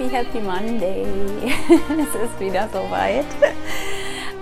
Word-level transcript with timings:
happy, 0.00 0.14
happy 0.14 0.40
Monday. 0.40 1.04
es 1.68 2.14
ist 2.14 2.40
wieder 2.40 2.68
soweit. 2.72 3.26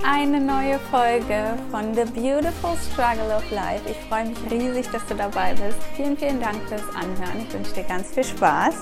Eine 0.04 0.40
neue 0.40 0.78
Folge 0.90 1.54
von 1.70 1.94
The 1.94 2.04
Beautiful 2.04 2.76
Struggle 2.92 3.34
of 3.36 3.50
Life. 3.50 3.82
Ich 3.90 3.96
freue 4.08 4.26
mich 4.26 4.38
riesig, 4.50 4.88
dass 4.92 5.04
du 5.06 5.14
dabei 5.14 5.54
bist. 5.54 5.78
Vielen, 5.96 6.16
vielen 6.16 6.40
Dank 6.40 6.56
fürs 6.68 6.88
Anhören. 6.94 7.44
Ich 7.46 7.52
wünsche 7.52 7.72
dir 7.72 7.82
ganz 7.82 8.08
viel 8.14 8.24
Spaß. 8.24 8.74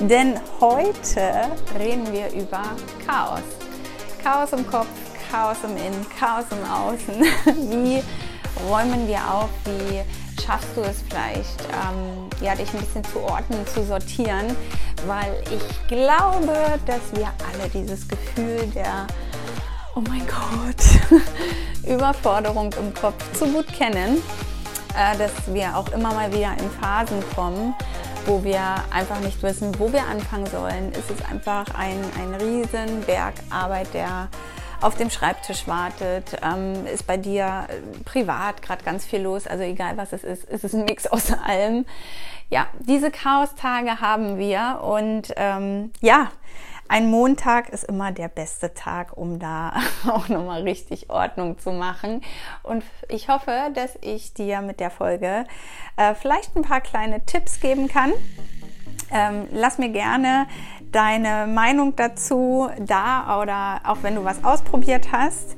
Denn 0.00 0.38
heute 0.60 1.50
reden 1.78 2.12
wir 2.12 2.30
über 2.32 2.62
Chaos. 3.06 3.42
Chaos 4.22 4.52
im 4.52 4.66
Kopf, 4.66 4.88
Chaos 5.30 5.58
im 5.64 5.76
Innen, 5.76 6.06
Chaos 6.18 6.44
im 6.50 6.70
Außen. 6.70 7.24
Wie 7.70 8.02
räumen 8.68 9.08
wir 9.08 9.18
auf? 9.18 9.48
Wie 9.64 10.02
schaffst 10.44 10.76
du 10.76 10.82
es 10.82 11.02
vielleicht, 11.08 11.60
ähm, 11.70 12.28
ja, 12.40 12.54
dich 12.54 12.72
ein 12.72 12.80
bisschen 12.80 13.04
zu 13.04 13.20
ordnen, 13.20 13.66
zu 13.66 13.84
sortieren, 13.84 14.56
weil 15.06 15.42
ich 15.50 15.88
glaube, 15.88 16.78
dass 16.86 17.00
wir 17.14 17.26
alle 17.26 17.68
dieses 17.72 18.06
Gefühl 18.08 18.66
der, 18.74 19.06
oh 19.94 20.02
mein 20.08 20.26
Gott, 20.26 21.20
Überforderung 21.86 22.72
im 22.72 22.94
Kopf 22.94 23.22
zu 23.38 23.46
gut 23.46 23.66
kennen, 23.72 24.22
äh, 24.96 25.16
dass 25.16 25.32
wir 25.46 25.76
auch 25.76 25.88
immer 25.92 26.12
mal 26.12 26.32
wieder 26.32 26.52
in 26.58 26.70
Phasen 26.80 27.22
kommen, 27.34 27.74
wo 28.26 28.42
wir 28.44 28.60
einfach 28.90 29.18
nicht 29.20 29.42
wissen, 29.42 29.78
wo 29.78 29.92
wir 29.92 30.06
anfangen 30.06 30.46
sollen. 30.46 30.92
Es 30.92 31.10
ist 31.10 31.24
einfach 31.30 31.66
ein, 31.74 31.98
ein 32.18 32.34
riesen 32.40 33.04
der 33.06 33.32
auf 34.82 34.96
dem 34.96 35.10
Schreibtisch 35.10 35.66
wartet, 35.68 36.38
ähm, 36.42 36.86
ist 36.86 37.06
bei 37.06 37.16
dir 37.16 37.66
äh, 37.68 38.04
privat 38.04 38.62
gerade 38.62 38.82
ganz 38.84 39.04
viel 39.04 39.22
los, 39.22 39.46
also 39.46 39.62
egal 39.62 39.96
was 39.96 40.12
es 40.12 40.24
ist, 40.24 40.44
ist 40.44 40.64
es 40.64 40.74
ein 40.74 40.84
Mix 40.84 41.06
aus 41.06 41.32
allem. 41.32 41.86
Ja, 42.50 42.66
diese 42.80 43.10
Chaostage 43.10 44.00
haben 44.00 44.38
wir 44.38 44.80
und 44.82 45.32
ähm, 45.36 45.92
ja, 46.00 46.30
ein 46.88 47.10
Montag 47.10 47.70
ist 47.70 47.84
immer 47.84 48.12
der 48.12 48.28
beste 48.28 48.74
Tag, 48.74 49.16
um 49.16 49.38
da 49.38 49.72
auch 50.06 50.28
nochmal 50.28 50.62
richtig 50.62 51.08
Ordnung 51.08 51.58
zu 51.58 51.70
machen. 51.70 52.20
Und 52.62 52.84
ich 53.08 53.28
hoffe, 53.28 53.70
dass 53.72 53.96
ich 54.02 54.34
dir 54.34 54.60
mit 54.60 54.80
der 54.80 54.90
Folge 54.90 55.46
äh, 55.96 56.14
vielleicht 56.14 56.54
ein 56.54 56.62
paar 56.62 56.82
kleine 56.82 57.24
Tipps 57.24 57.60
geben 57.60 57.88
kann. 57.88 58.12
Ähm, 59.10 59.46
lass 59.52 59.78
mir 59.78 59.88
gerne 59.88 60.46
deine 60.92 61.46
Meinung 61.46 61.96
dazu 61.96 62.68
da 62.78 63.40
oder 63.40 63.80
auch 63.84 63.98
wenn 64.02 64.14
du 64.14 64.24
was 64.24 64.44
ausprobiert 64.44 65.08
hast. 65.10 65.56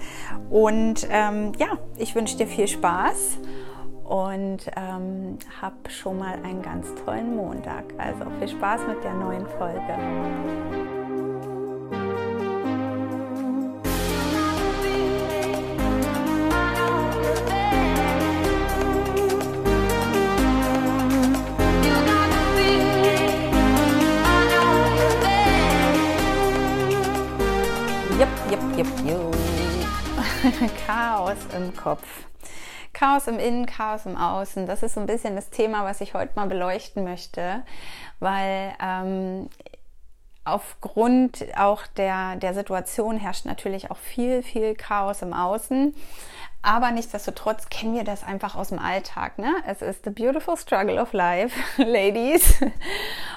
Und 0.51 1.07
ähm, 1.11 1.53
ja, 1.59 1.79
ich 1.97 2.15
wünsche 2.15 2.37
dir 2.37 2.47
viel 2.47 2.69
Spaß 2.69 3.39
und 4.05 4.59
ähm, 4.77 5.39
hab 5.61 5.91
schon 5.91 6.19
mal 6.19 6.39
einen 6.45 6.63
ganz 6.63 6.87
tollen 7.05 7.37
Montag. 7.37 7.85
Also 7.99 8.25
viel 8.39 8.49
Spaß 8.49 8.83
mit 8.87 9.03
der 9.03 9.15
neuen 9.15 9.47
Folge. 9.47 11.04
Chaos 30.87 31.39
im 31.57 31.75
Kopf. 31.75 32.07
Chaos 32.93 33.27
im 33.27 33.39
Innen, 33.39 33.65
Chaos 33.65 34.05
im 34.05 34.19
Außen. 34.19 34.67
Das 34.67 34.83
ist 34.83 34.95
so 34.95 35.01
ein 35.01 35.07
bisschen 35.07 35.35
das 35.35 35.49
Thema, 35.49 35.85
was 35.85 36.03
ich 36.03 36.13
heute 36.13 36.33
mal 36.37 36.47
beleuchten 36.47 37.05
möchte, 37.05 37.63
weil 38.21 38.75
ähm, 38.83 39.49
aufgrund 40.45 41.45
auch 41.57 41.87
der, 41.97 42.37
der 42.37 42.53
Situation 42.53 43.17
herrscht 43.17 43.47
natürlich 43.47 43.91
auch 43.91 43.97
viel, 43.97 44.43
viel 44.43 44.75
Chaos 44.75 45.23
im 45.23 45.33
Außen. 45.33 45.95
Aber 46.61 46.91
nichtsdestotrotz 46.91 47.71
kennen 47.71 47.95
wir 47.95 48.05
das 48.05 48.23
einfach 48.23 48.55
aus 48.55 48.69
dem 48.69 48.79
Alltag. 48.79 49.39
Ne? 49.39 49.55
Es 49.67 49.81
ist 49.81 50.05
the 50.05 50.11
beautiful 50.11 50.57
struggle 50.57 51.01
of 51.01 51.15
life, 51.15 51.59
ladies. 51.83 52.63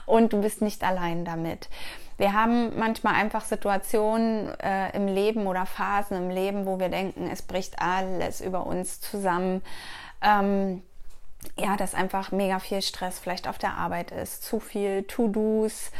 Und 0.05 0.33
du 0.33 0.41
bist 0.41 0.61
nicht 0.61 0.83
allein 0.83 1.23
damit. 1.23 1.69
Wir 2.17 2.33
haben 2.33 2.77
manchmal 2.77 3.13
einfach 3.13 3.45
Situationen 3.45 4.49
äh, 4.59 4.95
im 4.95 5.07
Leben 5.07 5.45
oder 5.45 5.65
Phasen 5.65 6.17
im 6.17 6.29
Leben, 6.29 6.65
wo 6.65 6.79
wir 6.79 6.89
denken, 6.89 7.29
es 7.31 7.43
bricht 7.43 7.79
alles 7.79 8.41
über 8.41 8.65
uns 8.65 8.99
zusammen. 8.99 9.61
Ähm, 10.21 10.81
ja, 11.55 11.77
dass 11.77 11.93
einfach 11.93 12.31
mega 12.31 12.59
viel 12.59 12.81
Stress 12.81 13.19
vielleicht 13.19 13.47
auf 13.47 13.57
der 13.57 13.75
Arbeit 13.75 14.11
ist, 14.11 14.43
zu 14.43 14.59
viel 14.59 15.03
To-Dos, 15.03 15.91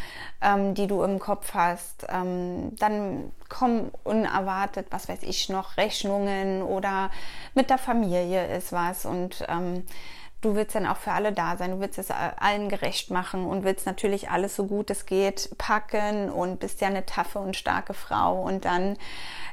ähm, 0.41 0.73
die 0.73 0.88
du 0.88 1.03
im 1.03 1.19
Kopf 1.19 1.53
hast. 1.53 2.05
Ähm, 2.09 2.75
dann 2.78 3.31
kommen 3.47 3.91
unerwartet, 4.03 4.88
was 4.89 5.07
weiß 5.07 5.23
ich 5.23 5.49
noch, 5.49 5.78
Rechnungen 5.78 6.61
oder 6.63 7.11
mit 7.53 7.69
der 7.69 7.78
Familie 7.78 8.57
ist 8.57 8.72
was 8.72 9.05
und 9.05 9.45
ähm, 9.47 9.85
du 10.42 10.56
willst 10.56 10.75
dann 10.75 10.86
auch 10.86 10.98
für 10.98 11.12
alle 11.12 11.31
da 11.34 11.58
sein, 11.58 11.72
du 11.72 11.80
willst 11.80 11.98
es 11.98 12.12
allen 12.12 12.70
gerecht 12.70 13.09
machen 13.09 13.46
und 13.46 13.64
willst 13.64 13.86
natürlich 13.86 14.30
alles 14.30 14.56
so 14.56 14.66
gut 14.66 14.90
es 14.90 15.06
geht 15.06 15.50
packen 15.58 16.30
und 16.30 16.59
bist 16.59 16.81
ja 16.81 16.88
eine 16.88 17.06
taffe 17.06 17.40
und 17.40 17.56
starke 17.56 17.94
Frau 17.94 18.42
und 18.42 18.66
dann 18.66 18.97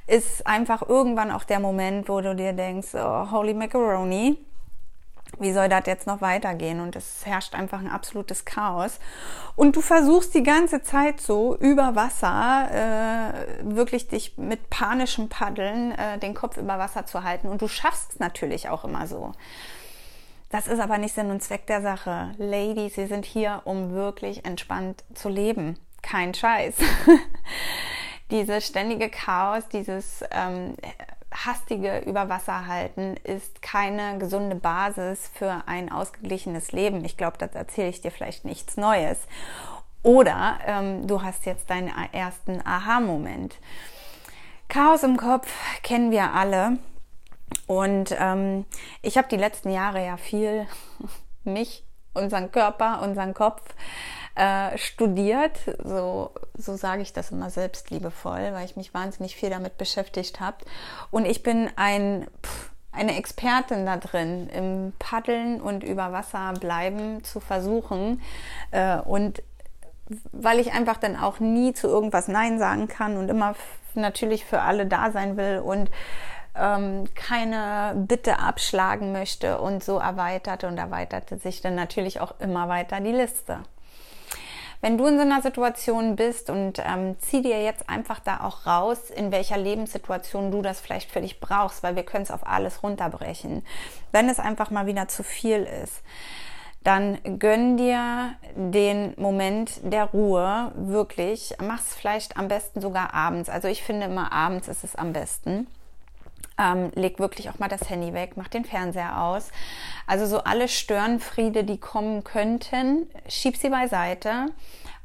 ist 0.07 0.47
einfach 0.47 0.83
irgendwann 0.83 1.31
auch 1.31 1.45
der 1.45 1.61
Moment, 1.61 2.09
wo 2.09 2.21
du 2.21 2.37
dir 2.37 2.53
denkst, 2.53 2.95
oh, 2.95 3.31
holy 3.31 3.55
macaroni, 3.55 4.37
wie 5.39 5.53
soll 5.53 5.69
das 5.69 5.87
jetzt 5.87 6.07
noch 6.07 6.21
weitergehen? 6.21 6.81
Und 6.81 6.97
es 6.97 7.25
herrscht 7.25 7.55
einfach 7.55 7.81
ein 7.81 7.91
absolutes 7.91 8.45
Chaos. 8.45 9.01
Und 9.57 9.77
du 9.77 9.81
versuchst 9.81 10.35
die 10.35 10.43
ganze 10.43 10.83
Zeit 10.83 11.21
so 11.21 11.57
über 11.57 11.97
Wasser 11.97 12.69
äh, 12.71 13.75
wirklich 13.75 14.09
dich 14.09 14.37
mit 14.37 14.71
panischem 14.71 15.29
Paddeln 15.29 15.93
äh, 15.93 16.19
den 16.19 16.35
Kopf 16.35 16.57
über 16.57 16.79
Wasser 16.79 17.07
zu 17.07 17.25
halten. 17.25 17.49
Und 17.49 17.63
du 17.63 17.69
schaffst 17.69 18.13
es 18.13 18.19
natürlich 18.21 18.69
auch 18.69 18.85
immer 18.85 19.07
so. 19.07 19.33
Das 20.55 20.69
ist 20.69 20.79
aber 20.79 20.99
nicht 20.99 21.17
Sinn 21.17 21.33
und 21.33 21.43
Zweck 21.43 21.67
der 21.67 21.83
Sache. 21.83 22.33
Ladies, 22.39 22.95
Sie 22.95 23.07
sind 23.07 23.25
hier, 23.25 23.63
um 23.65 23.91
wirklich 23.91 24.45
entspannt 24.45 25.03
zu 25.13 25.29
leben. 25.29 25.81
Kein 26.01 26.33
Scheiß. 26.33 26.77
dieses 28.31 28.65
ständige 28.65 29.11
Chaos, 29.11 29.67
dieses 29.67 30.23
ähm, 30.31 30.77
hastige 31.33 31.99
Überwasserhalten 32.07 33.17
ist 33.25 33.63
keine 33.63 34.17
gesunde 34.19 34.55
Basis 34.55 35.29
für 35.35 35.65
ein 35.67 35.91
ausgeglichenes 35.91 36.71
Leben. 36.71 37.05
Ich 37.05 37.17
glaube, 37.17 37.37
das 37.37 37.57
erzähle 37.57 37.89
ich 37.89 38.01
dir 38.01 38.13
vielleicht 38.13 38.45
nichts 38.45 38.77
Neues. 38.77 39.19
Oder 40.05 40.61
ähm, 40.67 41.09
du 41.09 41.21
hast 41.21 41.47
jetzt 41.47 41.69
deinen 41.69 41.91
ersten 42.13 42.65
Aha-Moment. 42.65 43.59
Chaos 44.69 45.03
im 45.03 45.17
Kopf 45.17 45.53
kennen 45.83 46.13
wir 46.13 46.33
alle. 46.33 46.79
Und 47.67 48.15
ähm, 48.19 48.65
ich 49.03 49.17
habe 49.17 49.29
die 49.29 49.37
letzten 49.37 49.71
Jahre 49.71 50.05
ja 50.05 50.17
viel 50.17 50.67
mich, 51.45 51.85
unseren 52.13 52.53
Körper, 52.53 53.03
unseren 53.03 53.35
Kopf 53.35 53.63
äh, 54.35 54.77
studiert. 54.79 55.59
So, 55.83 56.31
so 56.57 56.77
sage 56.77 57.03
ich 57.03 57.13
das 57.13 57.31
immer 57.31 57.51
selbstliebevoll, 57.51 58.53
weil 58.53 58.65
ich 58.65 58.77
mich 58.77 58.95
wahnsinnig 58.95 59.37
viel 59.37 59.51
damit 59.51 59.79
beschäftigt 59.79 60.41
habe. 60.41 60.59
Und 61.11 61.25
ich 61.25 61.43
bin 61.43 61.71
ein, 61.77 62.27
pff, 62.43 62.71
eine 62.93 63.17
Expertin 63.17 63.87
da 63.87 63.97
drin, 63.97 64.49
im 64.49 64.93
Paddeln 64.99 65.61
und 65.61 65.83
über 65.83 66.13
Wasser 66.13 66.53
bleiben 66.55 67.25
zu 67.25 67.41
versuchen. 67.41 68.23
Äh, 68.71 68.99
und 68.99 69.43
weil 70.33 70.61
ich 70.61 70.73
einfach 70.73 70.99
dann 70.99 71.17
auch 71.17 71.41
nie 71.41 71.73
zu 71.73 71.89
irgendwas 71.89 72.29
Nein 72.29 72.59
sagen 72.59 72.89
kann 72.89 73.17
und 73.17 73.29
immer 73.29 73.55
natürlich 73.95 74.45
für 74.45 74.61
alle 74.61 74.87
da 74.87 75.11
sein 75.13 75.37
will 75.37 75.61
und 75.65 75.91
ähm, 76.57 77.05
keine 77.15 77.95
Bitte 78.07 78.39
abschlagen 78.39 79.13
möchte 79.13 79.59
und 79.61 79.83
so 79.83 79.99
erweiterte 79.99 80.69
und 80.69 80.79
erweiterte 80.79 81.39
sich 81.39 81.61
dann 81.61 81.75
natürlich 81.75 82.21
auch 82.21 82.35
immer 82.39 82.69
weiter 82.69 83.01
die 83.01 83.13
Liste. 83.13 83.61
Wenn 84.81 84.99
du 84.99 85.07
in 85.07 85.17
so 85.17 85.23
einer 85.23 85.41
Situation 85.41 86.15
bist 86.15 86.51
und 86.51 86.79
ähm, 86.79 87.17
zieh 87.19 87.41
dir 87.41 87.63
jetzt 87.63 87.89
einfach 87.89 88.21
da 88.21 88.41
auch 88.41 88.67
raus, 88.67 89.09
in 89.09 89.33
welcher 89.33 89.57
Lebenssituation 89.57 90.51
du 90.51 90.61
das 90.61 90.81
vielleicht 90.81 91.11
für 91.11 91.23
dich 91.23 91.41
brauchst, 91.41 91.83
weil 91.83 91.97
wir 91.97 92.03
können 92.03 92.25
es 92.25 92.31
auf 92.31 92.47
alles 92.47 92.83
runterbrechen. 92.83 93.65
Wenn 94.13 94.29
es 94.29 94.39
einfach 94.39 94.71
mal 94.71 94.87
wieder 94.87 95.09
zu 95.09 95.23
viel 95.23 95.63
ist, 95.83 96.03
dann 96.83 97.19
gönn 97.39 97.79
dir 97.79 98.35
den 98.57 99.15
Moment 99.17 99.81
der 99.83 100.05
Ruhe 100.05 100.71
wirklich. 100.77 101.55
Mach 101.63 101.81
es 101.81 101.95
vielleicht 101.95 102.37
am 102.37 102.49
besten 102.49 102.83
sogar 102.83 103.15
abends. 103.15 103.49
Also 103.49 103.69
ich 103.69 103.83
finde 103.83 104.05
immer 104.05 104.33
abends 104.33 104.69
ist 104.69 104.85
es 104.85 104.95
am 104.97 105.15
besten 105.15 105.67
ähm, 106.59 106.91
leg 106.95 107.19
wirklich 107.19 107.51
auch 107.51 107.59
mal 107.59 107.69
das 107.69 107.89
Handy 107.91 108.13
weg, 108.13 108.33
mach 108.37 108.49
den 108.49 108.65
Fernseher 108.65 109.23
aus. 109.23 109.51
Also 110.07 110.27
so 110.27 110.45
alle 110.45 110.69
Störenfriede, 110.69 111.65
die 111.65 111.79
kommen 111.79 112.25
könnten, 112.25 113.09
schieb 113.29 113.57
sie 113.57 113.71
beiseite 113.71 114.47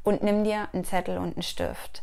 und 0.02 0.22
nimm 0.22 0.44
dir 0.44 0.68
einen 0.72 0.84
Zettel 0.84 1.18
und 1.18 1.34
einen 1.34 1.42
Stift. 1.42 2.02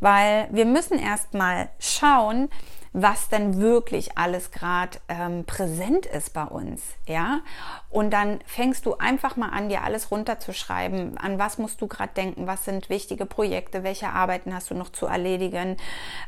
Weil 0.00 0.48
wir 0.50 0.64
müssen 0.64 0.98
erstmal 0.98 1.68
schauen, 1.78 2.48
was 2.92 3.28
denn 3.28 3.58
wirklich 3.58 4.18
alles 4.18 4.50
gerade 4.50 4.98
ähm, 5.08 5.44
präsent 5.44 6.04
ist 6.04 6.34
bei 6.34 6.44
uns, 6.44 6.82
ja. 7.06 7.40
Und 7.88 8.10
dann 8.10 8.40
fängst 8.46 8.84
du 8.84 8.96
einfach 8.96 9.36
mal 9.36 9.48
an, 9.48 9.70
dir 9.70 9.82
alles 9.82 10.10
runterzuschreiben. 10.10 11.16
An 11.16 11.38
was 11.38 11.56
musst 11.56 11.80
du 11.80 11.86
gerade 11.86 12.12
denken? 12.14 12.46
Was 12.46 12.66
sind 12.66 12.90
wichtige 12.90 13.24
Projekte? 13.24 13.82
Welche 13.82 14.10
Arbeiten 14.10 14.54
hast 14.54 14.70
du 14.70 14.74
noch 14.74 14.90
zu 14.90 15.06
erledigen? 15.06 15.78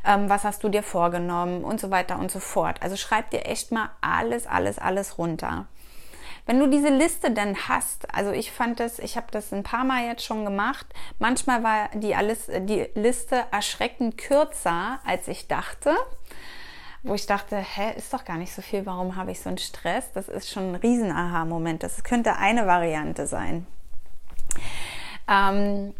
Ähm, 0.03 0.27
was 0.27 0.43
hast 0.43 0.63
du 0.63 0.69
dir 0.69 0.83
vorgenommen? 0.83 1.63
Und 1.63 1.79
so 1.79 1.91
weiter 1.91 2.17
und 2.17 2.31
so 2.31 2.39
fort. 2.39 2.81
Also 2.81 2.95
schreib 2.95 3.29
dir 3.29 3.45
echt 3.45 3.71
mal 3.71 3.91
alles, 4.01 4.47
alles, 4.47 4.79
alles 4.79 5.19
runter. 5.19 5.67
Wenn 6.47 6.59
du 6.59 6.67
diese 6.67 6.89
Liste 6.89 7.31
dann 7.31 7.55
hast, 7.67 8.13
also 8.13 8.31
ich 8.31 8.51
fand 8.51 8.79
das, 8.79 8.99
ich 8.99 9.17
habe 9.17 9.27
das 9.31 9.51
ein 9.51 9.63
paar 9.63 9.83
Mal 9.83 10.05
jetzt 10.05 10.23
schon 10.23 10.45
gemacht, 10.45 10.85
manchmal 11.17 11.63
war 11.63 11.89
die, 11.95 12.13
alles, 12.13 12.47
die 12.47 12.87
Liste 12.93 13.45
erschreckend 13.51 14.17
kürzer, 14.17 14.99
als 15.05 15.27
ich 15.27 15.47
dachte 15.47 15.95
wo 17.05 17.13
ich 17.13 17.25
dachte, 17.25 17.57
hä, 17.57 17.93
ist 17.95 18.13
doch 18.13 18.25
gar 18.25 18.37
nicht 18.37 18.53
so 18.53 18.61
viel, 18.61 18.85
warum 18.85 19.15
habe 19.15 19.31
ich 19.31 19.39
so 19.39 19.49
einen 19.49 19.57
Stress? 19.57 20.11
Das 20.13 20.27
ist 20.27 20.49
schon 20.49 20.71
ein 20.71 20.75
riesen 20.75 21.11
Aha-Moment. 21.11 21.83
Das 21.83 22.03
könnte 22.03 22.35
eine 22.35 22.67
Variante 22.67 23.27
sein. 23.27 23.65
Ähm, 25.27 25.93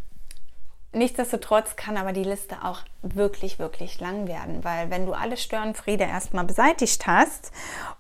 Nichtsdestotrotz 0.96 1.76
kann 1.76 1.98
aber 1.98 2.14
die 2.14 2.24
Liste 2.24 2.64
auch 2.64 2.80
wirklich, 3.02 3.60
wirklich 3.60 4.00
lang 4.00 4.30
werden, 4.30 4.64
weil 4.64 4.90
wenn 4.90 5.06
du 5.06 5.12
alle 5.12 5.36
Störenfriede 5.36 6.06
erstmal 6.06 6.46
beseitigt 6.46 7.06
hast 7.06 7.52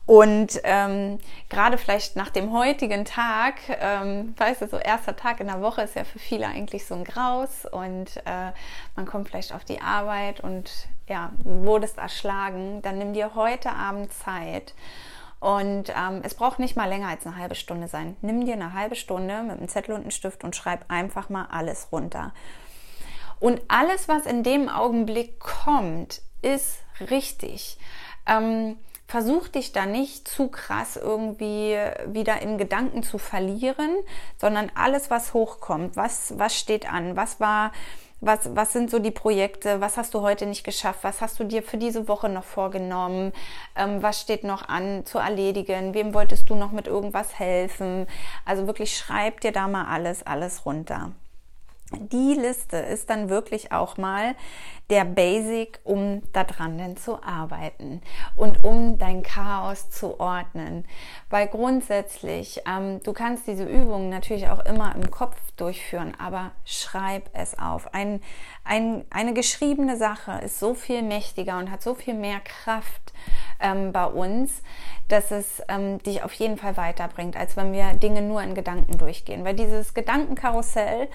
und 0.05 0.61
ähm, 0.63 1.19
gerade 1.49 1.77
vielleicht 1.77 2.15
nach 2.15 2.29
dem 2.29 2.53
heutigen 2.53 3.03
Tag, 3.03 3.55
ähm, 3.67 4.33
weißt 4.37 4.61
du, 4.61 4.69
so 4.69 4.77
erster 4.77 5.17
Tag 5.17 5.41
in 5.41 5.47
der 5.47 5.61
Woche 5.61 5.81
ist 5.81 5.95
ja 5.95 6.05
für 6.05 6.19
viele 6.19 6.47
eigentlich 6.47 6.85
so 6.85 6.95
ein 6.95 7.03
Graus 7.03 7.65
und 7.69 8.15
äh, 8.25 8.53
man 8.95 9.05
kommt 9.05 9.27
vielleicht 9.27 9.53
auf 9.53 9.65
die 9.65 9.81
Arbeit 9.81 10.39
und 10.39 10.71
ja, 11.07 11.31
wurdest 11.43 11.97
erschlagen, 11.97 12.81
dann 12.81 12.97
nimm 12.97 13.13
dir 13.13 13.35
heute 13.35 13.71
Abend 13.71 14.11
Zeit. 14.13 14.73
Und 15.39 15.89
ähm, 15.89 16.21
es 16.23 16.33
braucht 16.33 16.59
nicht 16.59 16.75
mal 16.75 16.89
länger 16.89 17.09
als 17.09 17.25
eine 17.25 17.35
halbe 17.35 17.55
Stunde 17.55 17.87
sein. 17.87 18.15
Nimm 18.21 18.45
dir 18.45 18.53
eine 18.53 18.73
halbe 18.73 18.95
Stunde 18.95 19.43
mit 19.43 19.57
einem 19.57 19.67
Zettel 19.67 19.93
und 19.93 20.01
einem 20.01 20.11
Stift 20.11 20.43
und 20.43 20.55
schreib 20.55 20.85
einfach 20.87 21.29
mal 21.29 21.47
alles 21.51 21.89
runter. 21.91 22.33
Und 23.39 23.61
alles, 23.67 24.07
was 24.07 24.25
in 24.25 24.43
dem 24.43 24.69
Augenblick 24.69 25.39
kommt, 25.39 26.21
ist 26.41 26.79
richtig. 27.11 27.77
Ähm, 28.25 28.77
versuch 29.07 29.47
dich 29.47 29.71
da 29.71 29.85
nicht 29.85 30.27
zu 30.27 30.47
krass 30.47 30.95
irgendwie 30.95 31.77
wieder 32.07 32.41
in 32.41 32.57
Gedanken 32.57 33.03
zu 33.03 33.17
verlieren, 33.17 33.91
sondern 34.37 34.71
alles, 34.73 35.11
was 35.11 35.33
hochkommt, 35.33 35.95
was, 35.95 36.39
was 36.39 36.57
steht 36.57 36.91
an, 36.91 37.15
was 37.15 37.39
war, 37.39 37.71
was, 38.25 38.55
was 38.55 38.73
sind 38.73 38.89
so 38.89 38.99
die 38.99 39.11
Projekte, 39.11 39.81
was 39.81 39.97
hast 39.97 40.13
du 40.13 40.21
heute 40.21 40.45
nicht 40.45 40.63
geschafft, 40.63 40.99
was 41.03 41.21
hast 41.21 41.39
du 41.39 41.43
dir 41.43 41.63
für 41.63 41.77
diese 41.77 42.07
Woche 42.07 42.29
noch 42.29 42.43
vorgenommen, 42.43 43.33
ähm, 43.75 44.01
was 44.01 44.21
steht 44.21 44.43
noch 44.43 44.67
an 44.67 45.05
zu 45.05 45.19
erledigen, 45.19 45.93
wem 45.93 46.13
wolltest 46.13 46.49
du 46.49 46.55
noch 46.55 46.71
mit 46.71 46.87
irgendwas 46.87 47.39
helfen. 47.39 48.07
Also 48.45 48.67
wirklich 48.67 48.97
schreib 48.97 49.41
dir 49.41 49.51
da 49.51 49.67
mal 49.67 49.85
alles, 49.85 50.25
alles 50.25 50.65
runter 50.65 51.11
die 51.99 52.33
Liste 52.33 52.77
ist 52.77 53.09
dann 53.09 53.29
wirklich 53.29 53.71
auch 53.71 53.97
mal 53.97 54.35
der 54.89 55.03
Basic, 55.03 55.79
um 55.83 56.21
daran 56.31 56.77
denn 56.77 56.95
zu 56.95 57.21
arbeiten 57.23 58.01
und 58.35 58.63
um 58.63 58.99
dein 58.99 59.23
Chaos 59.23 59.89
zu 59.89 60.19
ordnen. 60.19 60.85
Weil 61.29 61.47
grundsätzlich, 61.47 62.61
ähm, 62.67 63.01
du 63.01 63.13
kannst 63.13 63.47
diese 63.47 63.63
Übungen 63.63 64.09
natürlich 64.09 64.47
auch 64.49 64.63
immer 64.65 64.93
im 64.93 65.09
Kopf 65.09 65.37
durchführen, 65.57 66.13
aber 66.19 66.51
schreib 66.65 67.29
es 67.33 67.57
auf. 67.57 67.93
Ein, 67.93 68.21
ein, 68.63 69.05
eine 69.09 69.33
geschriebene 69.33 69.97
Sache 69.97 70.39
ist 70.43 70.59
so 70.59 70.75
viel 70.75 71.01
mächtiger 71.01 71.57
und 71.57 71.71
hat 71.71 71.81
so 71.81 71.95
viel 71.95 72.13
mehr 72.13 72.39
Kraft 72.41 73.13
ähm, 73.59 73.91
bei 73.91 74.05
uns, 74.05 74.61
dass 75.07 75.31
es 75.31 75.61
ähm, 75.67 75.99
dich 75.99 76.23
auf 76.23 76.33
jeden 76.33 76.57
Fall 76.57 76.77
weiterbringt, 76.77 77.37
als 77.37 77.57
wenn 77.57 77.73
wir 77.73 77.93
Dinge 77.93 78.21
nur 78.21 78.41
in 78.41 78.55
Gedanken 78.55 78.97
durchgehen. 78.97 79.45
Weil 79.45 79.55
dieses 79.55 79.93
Gedankenkarussell 79.93 81.07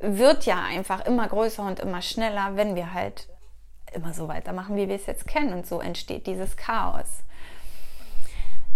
wird 0.00 0.46
ja 0.46 0.62
einfach 0.62 1.04
immer 1.06 1.26
größer 1.28 1.64
und 1.64 1.80
immer 1.80 2.02
schneller, 2.02 2.56
wenn 2.56 2.76
wir 2.76 2.92
halt 2.94 3.28
immer 3.92 4.12
so 4.14 4.28
weitermachen, 4.28 4.76
wie 4.76 4.88
wir 4.88 4.96
es 4.96 5.06
jetzt 5.06 5.26
kennen. 5.26 5.52
Und 5.52 5.66
so 5.66 5.80
entsteht 5.80 6.26
dieses 6.26 6.56
Chaos. 6.56 7.22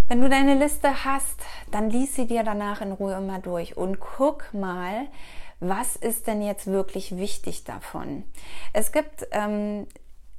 Wenn 0.07 0.21
du 0.21 0.29
deine 0.29 0.55
Liste 0.55 1.05
hast, 1.05 1.39
dann 1.71 1.89
lies 1.89 2.15
sie 2.15 2.27
dir 2.27 2.43
danach 2.43 2.81
in 2.81 2.91
Ruhe 2.91 3.15
immer 3.15 3.39
durch 3.39 3.77
und 3.77 3.99
guck 3.99 4.53
mal, 4.53 5.07
was 5.59 5.95
ist 5.95 6.27
denn 6.27 6.41
jetzt 6.41 6.67
wirklich 6.67 7.15
wichtig 7.15 7.63
davon. 7.63 8.25
Es 8.73 8.91
gibt 8.91 9.25
ähm, 9.31 9.87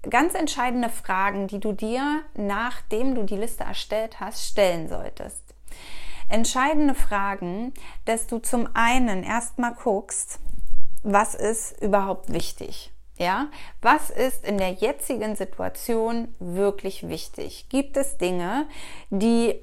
ganz 0.09 0.35
entscheidende 0.35 0.91
Fragen, 0.91 1.47
die 1.49 1.61
du 1.61 1.73
dir, 1.73 2.23
nachdem 2.35 3.15
du 3.15 3.23
die 3.23 3.37
Liste 3.37 3.65
erstellt 3.65 4.21
hast, 4.21 4.45
stellen 4.45 4.89
solltest. 4.89 5.43
Entscheidende 6.29 6.95
Fragen, 6.95 7.73
dass 8.05 8.27
du 8.27 8.39
zum 8.39 8.69
einen 8.75 9.23
erstmal 9.23 9.75
guckst, 9.75 10.41
was 11.05 11.35
ist 11.35 11.81
überhaupt 11.81 12.33
wichtig? 12.33 12.91
Ja, 13.17 13.47
was 13.81 14.11
ist 14.11 14.45
in 14.45 14.59
der 14.59 14.73
jetzigen 14.73 15.37
Situation 15.37 16.35
wirklich 16.41 17.09
wichtig? 17.09 17.69
Gibt 17.69 17.97
es 17.97 18.19
Dinge, 18.19 18.67
die 19.11 19.55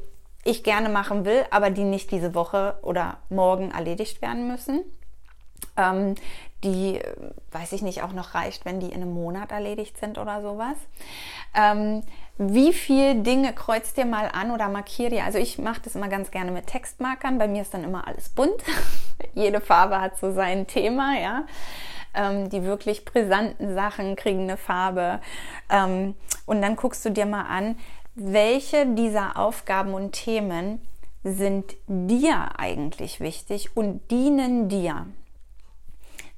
ich 0.45 0.63
gerne 0.63 0.88
machen 0.88 1.25
will, 1.25 1.43
aber 1.51 1.69
die 1.69 1.83
nicht 1.83 2.11
diese 2.11 2.33
Woche 2.33 2.79
oder 2.81 3.17
morgen 3.29 3.71
erledigt 3.71 4.21
werden 4.21 4.47
müssen? 4.47 4.83
Ähm, 5.75 6.15
die, 6.63 7.01
weiß 7.51 7.73
ich 7.73 7.81
nicht, 7.81 8.03
auch 8.03 8.13
noch 8.13 8.35
reicht, 8.35 8.65
wenn 8.65 8.79
die 8.79 8.88
in 8.88 9.01
einem 9.01 9.13
Monat 9.13 9.51
erledigt 9.51 9.97
sind 9.97 10.17
oder 10.17 10.41
sowas. 10.41 10.77
Ähm, 11.55 12.03
wie 12.38 12.71
viele 12.73 13.15
Dinge 13.15 13.53
kreuzt 13.53 13.97
dir 13.97 14.05
mal 14.05 14.29
an 14.31 14.51
oder 14.51 14.69
markier 14.69 15.09
dir? 15.09 15.25
Also 15.25 15.38
ich 15.38 15.57
mache 15.57 15.81
das 15.83 15.95
immer 15.95 16.07
ganz 16.07 16.31
gerne 16.31 16.51
mit 16.51 16.67
Textmarkern. 16.67 17.38
Bei 17.38 17.47
mir 17.47 17.63
ist 17.63 17.73
dann 17.73 17.83
immer 17.83 18.07
alles 18.07 18.29
bunt. 18.29 18.63
Jede 19.33 19.62
Farbe 19.62 20.01
hat 20.01 20.18
so 20.18 20.31
sein 20.31 20.68
Thema, 20.68 21.19
ja. 21.19 21.45
Ähm, 22.13 22.50
die 22.50 22.63
wirklich 22.63 23.06
brisanten 23.06 23.73
Sachen 23.73 24.15
kriegen 24.15 24.41
eine 24.41 24.57
Farbe. 24.57 25.21
Ähm, 25.69 26.15
und 26.45 26.62
dann 26.62 26.75
guckst 26.75 27.06
du 27.06 27.09
dir 27.09 27.25
mal 27.25 27.44
an, 27.44 27.77
welche 28.15 28.85
dieser 28.85 29.38
Aufgaben 29.38 29.94
und 29.94 30.12
Themen 30.12 30.81
sind 31.24 31.75
dir 31.88 32.60
eigentlich 32.60 33.19
wichtig 33.19 33.77
und 33.77 34.10
dienen 34.12 34.67
dir. 34.67 35.05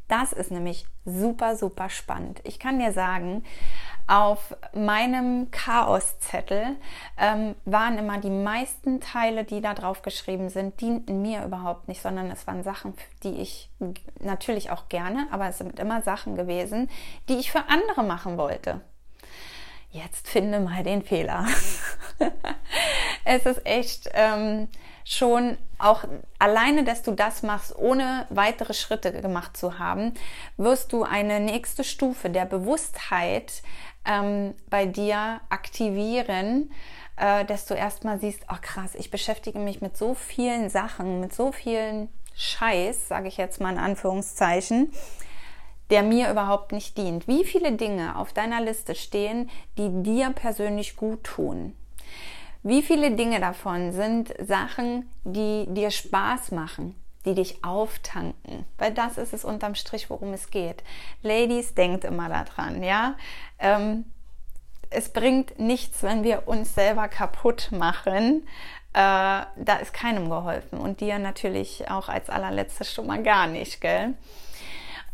Das 0.07 0.33
ist 0.33 0.51
nämlich 0.51 0.85
super, 1.05 1.55
super 1.55 1.89
spannend. 1.89 2.41
Ich 2.43 2.59
kann 2.59 2.79
dir 2.79 2.91
sagen, 2.91 3.43
auf 4.07 4.55
meinem 4.73 5.49
Chaoszettel 5.51 6.75
ähm, 7.17 7.55
waren 7.65 7.97
immer 7.97 8.19
die 8.19 8.29
meisten 8.29 8.99
Teile, 8.99 9.43
die 9.43 9.61
da 9.61 9.73
drauf 9.73 10.01
geschrieben 10.01 10.49
sind, 10.49 10.81
dienten 10.81 11.21
mir 11.21 11.43
überhaupt 11.45 11.87
nicht, 11.87 12.01
sondern 12.01 12.29
es 12.31 12.45
waren 12.47 12.63
Sachen, 12.63 12.93
die 13.23 13.41
ich 13.41 13.69
natürlich 14.19 14.71
auch 14.71 14.89
gerne, 14.89 15.27
aber 15.31 15.47
es 15.47 15.57
sind 15.57 15.79
immer 15.79 16.01
Sachen 16.01 16.35
gewesen, 16.35 16.89
die 17.29 17.35
ich 17.35 17.51
für 17.51 17.69
andere 17.69 18.03
machen 18.03 18.37
wollte. 18.37 18.81
Jetzt 19.91 20.27
finde 20.27 20.59
mal 20.59 20.83
den 20.83 21.03
Fehler. 21.03 21.45
es 23.25 23.45
ist 23.45 23.63
echt 23.63 24.09
ähm, 24.13 24.67
schon 25.05 25.57
auch 25.77 26.03
alleine, 26.39 26.83
dass 26.83 27.03
du 27.03 27.11
das 27.11 27.43
machst, 27.43 27.75
ohne 27.75 28.25
weitere 28.29 28.73
Schritte 28.73 29.11
gemacht 29.11 29.55
zu 29.55 29.77
haben, 29.77 30.13
wirst 30.57 30.93
du 30.93 31.03
eine 31.03 31.39
nächste 31.39 31.83
Stufe 31.83 32.31
der 32.31 32.45
Bewusstheit 32.45 33.61
ähm, 34.05 34.53
bei 34.69 34.85
dir 34.85 35.41
aktivieren, 35.49 36.71
äh, 37.15 37.45
dass 37.45 37.65
du 37.65 37.73
erstmal 37.73 38.19
siehst, 38.19 38.43
oh 38.51 38.57
krass, 38.61 38.95
ich 38.95 39.11
beschäftige 39.11 39.59
mich 39.59 39.81
mit 39.81 39.97
so 39.97 40.13
vielen 40.13 40.69
Sachen, 40.69 41.19
mit 41.19 41.33
so 41.33 41.51
vielen 41.51 42.09
Scheiß, 42.35 43.07
sage 43.07 43.27
ich 43.27 43.37
jetzt 43.37 43.61
mal 43.61 43.71
in 43.71 43.79
Anführungszeichen, 43.79 44.91
der 45.89 46.03
mir 46.03 46.31
überhaupt 46.31 46.71
nicht 46.71 46.97
dient. 46.97 47.27
Wie 47.27 47.43
viele 47.43 47.73
Dinge 47.73 48.17
auf 48.17 48.33
deiner 48.33 48.61
Liste 48.61 48.95
stehen, 48.95 49.49
die 49.77 49.89
dir 50.03 50.31
persönlich 50.31 50.95
gut 50.95 51.23
tun? 51.23 51.75
Wie 52.63 52.81
viele 52.81 53.11
Dinge 53.11 53.39
davon 53.39 53.91
sind 53.91 54.33
Sachen, 54.39 55.09
die 55.25 55.65
dir 55.67 55.91
Spaß 55.91 56.51
machen, 56.51 56.95
die 57.25 57.35
dich 57.35 57.63
auftanken? 57.63 58.65
Weil 58.77 58.93
das 58.93 59.17
ist 59.17 59.33
es 59.33 59.45
unterm 59.45 59.75
Strich, 59.75 60.09
worum 60.09 60.33
es 60.33 60.49
geht. 60.51 60.83
Ladies, 61.21 61.73
denkt 61.73 62.03
immer 62.03 62.29
daran, 62.29 62.83
ja? 62.83 63.15
Ähm, 63.59 64.05
es 64.89 65.09
bringt 65.09 65.59
nichts, 65.59 66.03
wenn 66.03 66.23
wir 66.23 66.47
uns 66.47 66.75
selber 66.75 67.07
kaputt 67.07 67.69
machen. 67.71 68.47
Äh, 68.93 69.41
da 69.55 69.77
ist 69.81 69.93
keinem 69.93 70.29
geholfen 70.29 70.77
und 70.79 71.01
dir 71.01 71.17
natürlich 71.17 71.89
auch 71.89 72.09
als 72.09 72.29
allerletztes 72.29 72.93
schon 72.93 73.07
mal 73.07 73.23
gar 73.23 73.47
nicht, 73.47 73.81
gell? 73.81 74.13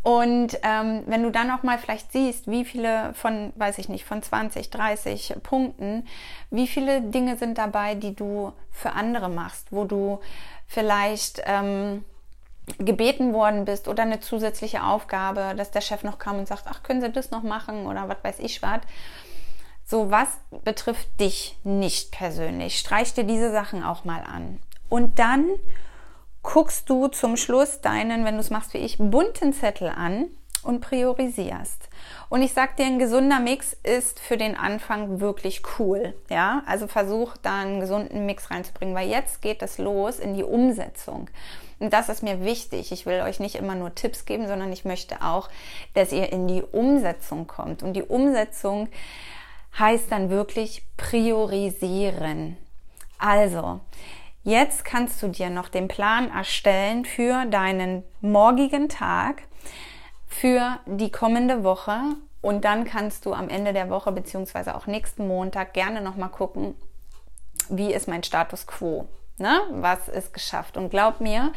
Und 0.02 0.58
ähm, 0.64 1.04
wenn 1.08 1.24
du 1.24 1.30
dann 1.30 1.52
auch 1.52 1.64
mal 1.64 1.78
vielleicht 1.78 2.12
siehst, 2.14 2.50
wie 2.50 2.64
viele 2.64 3.14
von, 3.14 3.52
weiß 3.56 3.80
ich 3.80 3.90
nicht, 3.90 4.06
von 4.06 4.24
20, 4.24 4.70
30 4.70 5.36
Punkten, 5.44 6.08
wie 6.52 6.68
viele 6.68 7.02
Dinge 7.02 7.38
sind 7.38 7.58
dabei, 7.58 7.96
die 7.96 8.16
du 8.16 8.54
für 8.72 8.94
andere 8.94 9.30
machst, 9.30 9.68
wo 9.72 9.84
du 9.84 10.20
vielleicht 10.70 11.42
ähm, 11.46 12.06
gebeten 12.78 13.34
worden 13.34 13.66
bist 13.66 13.88
oder 13.88 14.04
eine 14.04 14.20
zusätzliche 14.20 14.84
Aufgabe, 14.84 15.56
dass 15.58 15.72
der 15.72 15.82
Chef 15.82 16.04
noch 16.04 16.20
kam 16.20 16.38
und 16.38 16.48
sagt, 16.48 16.66
ach, 16.68 16.84
können 16.84 17.02
Sie 17.02 17.12
das 17.12 17.32
noch 17.32 17.42
machen 17.42 17.88
oder 17.88 18.08
was 18.08 18.18
weiß 18.24 18.40
ich 18.40 18.62
was. 18.62 18.82
So, 19.84 20.12
was 20.12 20.28
betrifft 20.64 21.08
dich 21.20 21.58
nicht 21.64 22.12
persönlich? 22.12 22.78
Streich 22.78 23.16
dir 23.16 23.24
diese 23.24 23.52
Sachen 23.52 23.84
auch 23.84 24.06
mal 24.06 24.22
an. 24.22 24.60
Und 24.88 25.18
dann 25.18 25.48
guckst 26.44 26.88
du 26.88 27.08
zum 27.08 27.36
Schluss 27.36 27.82
deinen, 27.82 28.24
wenn 28.24 28.36
du 28.36 28.40
es 28.40 28.52
machst 28.52 28.76
wie 28.76 28.80
ich, 28.80 29.00
bunten 29.00 29.52
Zettel 29.52 29.90
an 29.90 30.28
und 30.62 30.82
priorisierst. 30.82 31.89
Und 32.30 32.44
ich 32.44 32.54
sag 32.54 32.78
dir, 32.78 32.86
ein 32.86 33.00
gesunder 33.00 33.40
Mix 33.40 33.76
ist 33.82 34.20
für 34.20 34.38
den 34.38 34.56
Anfang 34.56 35.20
wirklich 35.20 35.64
cool. 35.80 36.14
Ja, 36.30 36.62
also 36.68 36.86
versuch 36.86 37.36
da 37.38 37.62
einen 37.62 37.80
gesunden 37.80 38.28
Mix 38.28 38.52
reinzubringen, 38.52 38.96
weil 38.96 39.10
jetzt 39.10 39.42
geht 39.42 39.64
es 39.64 39.80
los 39.80 40.20
in 40.20 40.36
die 40.36 40.44
Umsetzung. 40.44 41.28
Und 41.80 41.92
das 41.92 42.08
ist 42.08 42.22
mir 42.22 42.46
wichtig. 42.46 42.92
Ich 42.92 43.08
will 43.08 43.22
euch 43.22 43.40
nicht 43.40 43.56
immer 43.56 43.74
nur 43.74 43.96
Tipps 43.96 44.26
geben, 44.26 44.48
sondern 44.48 44.72
ich 44.72 44.86
möchte 44.86 45.24
auch, 45.24 45.50
dass 45.96 46.12
ihr 46.12 46.32
in 46.32 46.48
die 46.48 46.62
Umsetzung 46.62 47.48
kommt. 47.48 47.82
Und 47.82 47.94
die 47.94 48.04
Umsetzung 48.04 48.90
heißt 49.80 50.12
dann 50.12 50.30
wirklich 50.30 50.84
priorisieren. 50.98 52.58
Also, 53.18 53.80
jetzt 54.44 54.86
kannst 54.86 55.24
du 55.24 55.30
dir 55.30 55.50
noch 55.50 55.70
den 55.70 55.88
Plan 55.88 56.30
erstellen 56.30 57.06
für 57.06 57.46
deinen 57.46 58.04
morgigen 58.22 58.88
Tag 58.88 59.44
für 60.30 60.80
die 60.86 61.12
kommende 61.12 61.64
Woche 61.64 62.00
und 62.42 62.64
dann 62.64 62.86
kannst 62.86 63.26
du 63.26 63.34
am 63.34 63.50
Ende 63.50 63.74
der 63.74 63.90
Woche 63.90 64.12
beziehungsweise 64.14 64.76
auch 64.76 64.88
nächsten 64.88 65.28
Montag 65.28 65.74
gerne 65.74 66.02
noch 66.02 66.16
mal 66.16 66.30
gucken, 66.30 66.76
wie 67.68 67.94
ist 67.94 68.08
mein 68.08 68.24
Status 68.24 68.66
quo. 68.66 69.08
Ne? 69.38 69.62
Was 69.72 70.10
ist 70.10 70.34
geschafft? 70.34 70.76
Und 70.76 70.90
glaub 70.90 71.22
mir, 71.22 71.54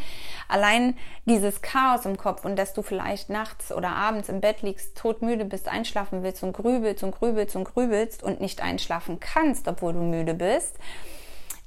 allein 0.48 0.96
dieses 1.24 1.62
Chaos 1.62 2.06
im 2.06 2.16
Kopf 2.16 2.44
und 2.44 2.56
dass 2.56 2.74
du 2.74 2.82
vielleicht 2.82 3.28
nachts 3.28 3.72
oder 3.72 3.90
abends 3.90 4.28
im 4.28 4.40
Bett 4.40 4.62
liegst, 4.62 4.96
todmüde 4.96 5.44
bist, 5.44 5.68
einschlafen 5.68 6.22
willst 6.22 6.44
und 6.44 6.52
grübelst 6.52 7.02
und 7.02 7.10
grübelst 7.12 7.56
und 7.56 7.64
grübelst 7.64 8.22
und 8.22 8.40
nicht 8.40 8.62
einschlafen 8.62 9.18
kannst, 9.18 9.66
obwohl 9.66 9.94
du 9.94 10.00
müde 10.00 10.34
bist, 10.34 10.76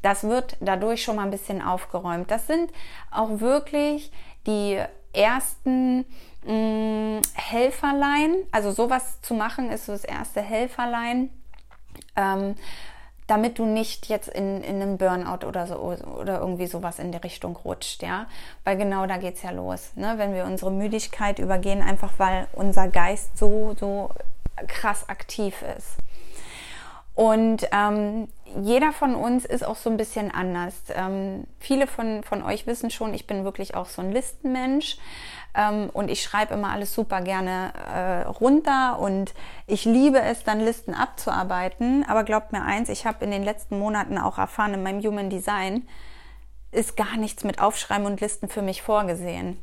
das 0.02 0.24
wird 0.24 0.56
dadurch 0.62 1.04
schon 1.04 1.18
mal 1.18 1.24
ein 1.24 1.32
bisschen 1.32 1.62
aufgeräumt. 1.62 2.32
Das 2.32 2.48
sind 2.48 2.72
auch 3.12 3.42
wirklich 3.42 4.12
die 4.48 4.82
ersten 5.16 6.06
mh, 6.46 6.54
mm, 6.54 7.22
Helferlein. 7.34 8.36
Also 8.52 8.72
sowas 8.72 9.22
zu 9.22 9.34
machen 9.34 9.72
ist 9.72 9.86
so 9.86 9.92
das 9.92 10.04
erste 10.04 10.42
Helferlein. 10.42 11.30
Ähm, 12.16 12.56
damit 13.28 13.58
du 13.58 13.66
nicht 13.66 14.08
jetzt 14.08 14.28
in, 14.28 14.64
in 14.64 14.82
einem 14.82 14.98
Burnout 14.98 15.48
oder 15.48 15.66
so 15.66 15.76
oder 15.78 16.40
irgendwie 16.40 16.68
sowas 16.68 17.00
in 17.00 17.12
die 17.12 17.18
Richtung 17.18 17.56
rutscht, 17.56 18.04
ja. 18.04 18.28
Weil 18.64 18.78
genau 18.78 19.08
da 19.08 19.18
geht's 19.18 19.42
ja 19.42 19.50
los. 19.50 19.92
Ne? 19.96 20.14
Wenn 20.18 20.34
wir 20.36 20.46
unsere 20.46 20.72
Müdigkeit 20.72 21.40
übergehen, 21.40 21.82
einfach 21.82 22.14
weil 22.18 22.48
unser 22.54 22.88
Geist 22.88 23.36
so, 23.38 23.76
so 23.80 24.12
krass 24.68 25.10
aktiv 25.10 25.64
ist. 25.76 25.98
Und 27.16 27.68
ähm, 27.72 28.28
jeder 28.62 28.92
von 28.94 29.16
uns 29.16 29.46
ist 29.46 29.66
auch 29.66 29.76
so 29.76 29.90
ein 29.90 29.98
bisschen 29.98 30.32
anders. 30.32 30.76
Ähm, 30.94 31.46
viele 31.60 31.88
von, 31.88 32.24
von 32.24 32.44
euch 32.44 32.68
wissen 32.68 32.90
schon, 32.90 33.14
ich 33.14 33.28
bin 33.28 33.44
wirklich 33.44 33.76
auch 33.76 33.88
so 33.88 34.02
ein 34.02 34.12
Listenmensch. 34.12 34.98
Ähm, 35.56 35.90
und 35.94 36.10
ich 36.10 36.22
schreibe 36.22 36.54
immer 36.54 36.70
alles 36.72 36.94
super 36.94 37.22
gerne 37.22 37.74
äh, 37.74 38.28
runter 38.28 39.00
und 39.00 39.34
ich 39.68 39.86
liebe 39.86 40.20
es, 40.22 40.44
dann 40.44 40.60
Listen 40.60 40.94
abzuarbeiten. 40.94 42.06
Aber 42.08 42.24
glaubt 42.24 42.52
mir 42.52 42.64
eins, 42.64 42.90
ich 42.90 43.06
habe 43.06 43.24
in 43.24 43.32
den 43.32 43.44
letzten 43.44 43.80
Monaten 43.80 44.18
auch 44.18 44.38
erfahren, 44.38 44.74
in 44.74 44.84
meinem 44.84 45.02
Human 45.02 45.30
Design 45.30 45.88
ist 46.72 46.98
gar 46.98 47.16
nichts 47.18 47.44
mit 47.44 47.62
Aufschreiben 47.62 48.06
und 48.06 48.22
Listen 48.22 48.50
für 48.50 48.62
mich 48.62 48.82
vorgesehen. 48.82 49.60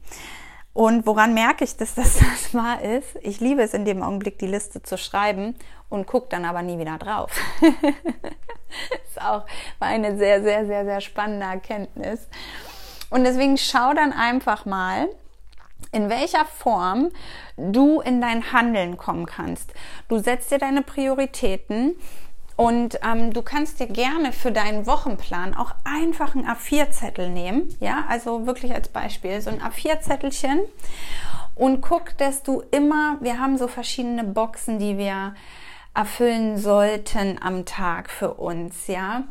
Und 0.72 1.06
woran 1.06 1.34
merke 1.34 1.64
ich, 1.64 1.76
dass 1.76 1.94
das 1.94 2.18
das 2.18 2.54
wahr 2.54 2.82
ist? 2.82 3.16
Ich 3.20 3.40
liebe 3.40 3.62
es 3.62 3.74
in 3.74 3.84
dem 3.84 4.02
Augenblick, 4.02 4.38
die 4.38 4.46
Liste 4.46 4.82
zu 4.82 4.96
schreiben 4.96 5.54
und 5.90 6.06
gucke 6.06 6.28
dann 6.30 6.46
aber 6.46 6.62
nie 6.62 6.78
wieder 6.78 6.96
drauf. 6.96 7.30
ist 9.08 9.20
auch 9.20 9.44
eine 9.80 10.16
sehr, 10.16 10.42
sehr, 10.42 10.66
sehr, 10.66 10.84
sehr 10.84 11.00
spannende 11.00 11.46
Erkenntnis. 11.46 12.28
Und 13.10 13.24
deswegen 13.24 13.58
schau 13.58 13.92
dann 13.92 14.12
einfach 14.12 14.64
mal, 14.64 15.08
in 15.90 16.08
welcher 16.08 16.44
Form 16.44 17.10
du 17.56 18.00
in 18.00 18.20
dein 18.20 18.52
Handeln 18.52 18.96
kommen 18.96 19.26
kannst. 19.26 19.72
Du 20.08 20.18
setzt 20.18 20.50
dir 20.50 20.58
deine 20.58 20.82
Prioritäten 20.82 21.96
und 22.56 22.98
ähm, 23.02 23.32
du 23.32 23.42
kannst 23.42 23.80
dir 23.80 23.86
gerne 23.86 24.32
für 24.32 24.52
deinen 24.52 24.86
Wochenplan 24.86 25.54
auch 25.54 25.74
einfach 25.84 26.34
einen 26.34 26.46
A4-Zettel 26.46 27.28
nehmen. 27.28 27.76
Ja, 27.80 28.04
also 28.08 28.46
wirklich 28.46 28.74
als 28.74 28.88
Beispiel 28.88 29.40
so 29.40 29.50
ein 29.50 29.60
A4-Zettelchen 29.60 30.60
und 31.54 31.80
guck, 31.80 32.16
dass 32.18 32.42
du 32.42 32.62
immer, 32.70 33.18
wir 33.20 33.38
haben 33.38 33.58
so 33.58 33.68
verschiedene 33.68 34.24
Boxen, 34.24 34.78
die 34.78 34.96
wir 34.96 35.34
erfüllen 35.94 36.56
sollten 36.56 37.38
am 37.42 37.64
Tag 37.64 38.10
für 38.10 38.34
uns, 38.34 38.86
ja. 38.86 39.24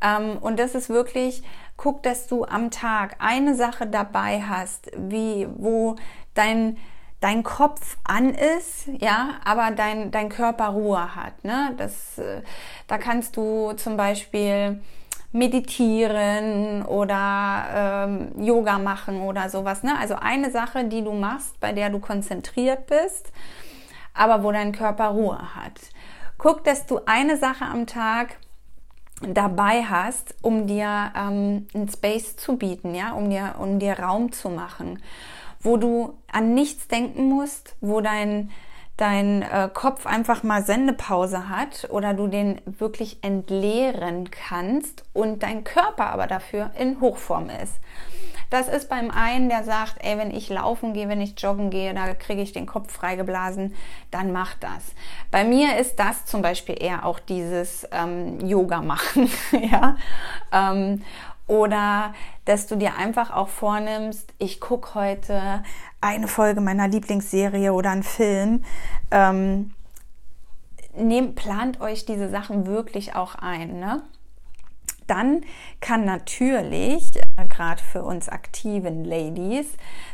Ähm, 0.00 0.38
und 0.38 0.58
das 0.58 0.74
ist 0.74 0.88
wirklich, 0.88 1.42
guck, 1.76 2.02
dass 2.02 2.26
du 2.26 2.44
am 2.44 2.70
Tag 2.70 3.16
eine 3.18 3.54
Sache 3.54 3.86
dabei 3.86 4.42
hast, 4.42 4.90
wie, 4.96 5.48
wo 5.56 5.96
dein 6.34 6.76
dein 7.22 7.44
Kopf 7.44 7.98
an 8.02 8.34
ist, 8.34 8.88
ja, 8.98 9.36
aber 9.44 9.70
dein, 9.70 10.10
dein 10.10 10.28
Körper 10.28 10.70
Ruhe 10.70 11.14
hat. 11.14 11.44
Ne? 11.44 11.72
Das, 11.76 12.18
äh, 12.18 12.42
da 12.88 12.98
kannst 12.98 13.36
du 13.36 13.72
zum 13.74 13.96
Beispiel 13.96 14.80
meditieren 15.30 16.82
oder 16.84 17.64
ähm, 17.74 18.32
Yoga 18.44 18.78
machen 18.78 19.22
oder 19.22 19.48
sowas. 19.48 19.84
Ne? 19.84 19.96
Also 19.98 20.16
eine 20.16 20.50
Sache, 20.50 20.84
die 20.84 21.02
du 21.02 21.12
machst, 21.12 21.58
bei 21.60 21.72
der 21.72 21.90
du 21.90 22.00
konzentriert 22.00 22.86
bist, 22.86 23.32
aber 24.14 24.42
wo 24.44 24.52
dein 24.52 24.72
Körper 24.72 25.08
Ruhe 25.08 25.54
hat. 25.54 25.80
Guck, 26.38 26.64
dass 26.64 26.86
du 26.86 27.00
eine 27.06 27.36
Sache 27.36 27.64
am 27.64 27.86
Tag 27.86 28.36
dabei 29.20 29.84
hast, 29.84 30.34
um 30.42 30.66
dir 30.66 31.12
ähm, 31.16 31.66
einen 31.74 31.88
Space 31.88 32.36
zu 32.36 32.56
bieten, 32.56 32.94
ja, 32.94 33.12
um 33.12 33.30
dir, 33.30 33.54
um 33.58 33.78
dir 33.78 33.98
Raum 33.98 34.32
zu 34.32 34.48
machen 34.48 34.98
wo 35.62 35.76
du 35.76 36.18
an 36.30 36.54
nichts 36.54 36.88
denken 36.88 37.28
musst, 37.28 37.76
wo 37.80 38.00
dein, 38.00 38.50
dein 38.96 39.42
äh, 39.42 39.70
Kopf 39.72 40.06
einfach 40.06 40.42
mal 40.42 40.64
Sendepause 40.64 41.48
hat 41.48 41.88
oder 41.90 42.14
du 42.14 42.26
den 42.26 42.60
wirklich 42.66 43.22
entleeren 43.22 44.30
kannst 44.30 45.04
und 45.12 45.42
dein 45.42 45.64
Körper 45.64 46.10
aber 46.10 46.26
dafür 46.26 46.72
in 46.78 47.00
Hochform 47.00 47.48
ist. 47.48 47.74
Das 48.52 48.68
ist 48.68 48.90
beim 48.90 49.10
einen, 49.10 49.48
der 49.48 49.64
sagt, 49.64 49.94
ey, 50.04 50.18
wenn 50.18 50.30
ich 50.30 50.50
laufen 50.50 50.92
gehe, 50.92 51.08
wenn 51.08 51.22
ich 51.22 51.40
joggen 51.40 51.70
gehe, 51.70 51.94
da 51.94 52.12
kriege 52.12 52.42
ich 52.42 52.52
den 52.52 52.66
Kopf 52.66 52.92
freigeblasen, 52.92 53.74
dann 54.10 54.30
mach 54.30 54.52
das. 54.56 54.92
Bei 55.30 55.42
mir 55.42 55.78
ist 55.78 55.98
das 55.98 56.26
zum 56.26 56.42
Beispiel 56.42 56.76
eher 56.78 57.06
auch 57.06 57.18
dieses 57.18 57.88
ähm, 57.92 58.40
Yoga 58.46 58.82
machen, 58.82 59.30
ja. 59.52 59.96
Ähm, 60.52 61.02
oder 61.46 62.12
dass 62.44 62.66
du 62.66 62.76
dir 62.76 62.94
einfach 62.96 63.30
auch 63.34 63.48
vornimmst, 63.48 64.34
ich 64.36 64.60
gucke 64.60 64.96
heute 64.96 65.64
eine 66.02 66.28
Folge 66.28 66.60
meiner 66.60 66.88
Lieblingsserie 66.88 67.72
oder 67.72 67.92
einen 67.92 68.02
Film. 68.02 68.64
Ähm, 69.10 69.72
nehmt, 70.94 71.36
plant 71.36 71.80
euch 71.80 72.04
diese 72.04 72.28
Sachen 72.28 72.66
wirklich 72.66 73.16
auch 73.16 73.34
ein. 73.34 73.80
Ne? 73.80 74.02
Dann 75.06 75.42
kann 75.80 76.04
natürlich, 76.04 77.16
äh, 77.36 77.46
gerade 77.48 77.82
für 77.82 78.02
uns 78.02 78.28
aktiven 78.28 79.04
Ladies, 79.04 79.66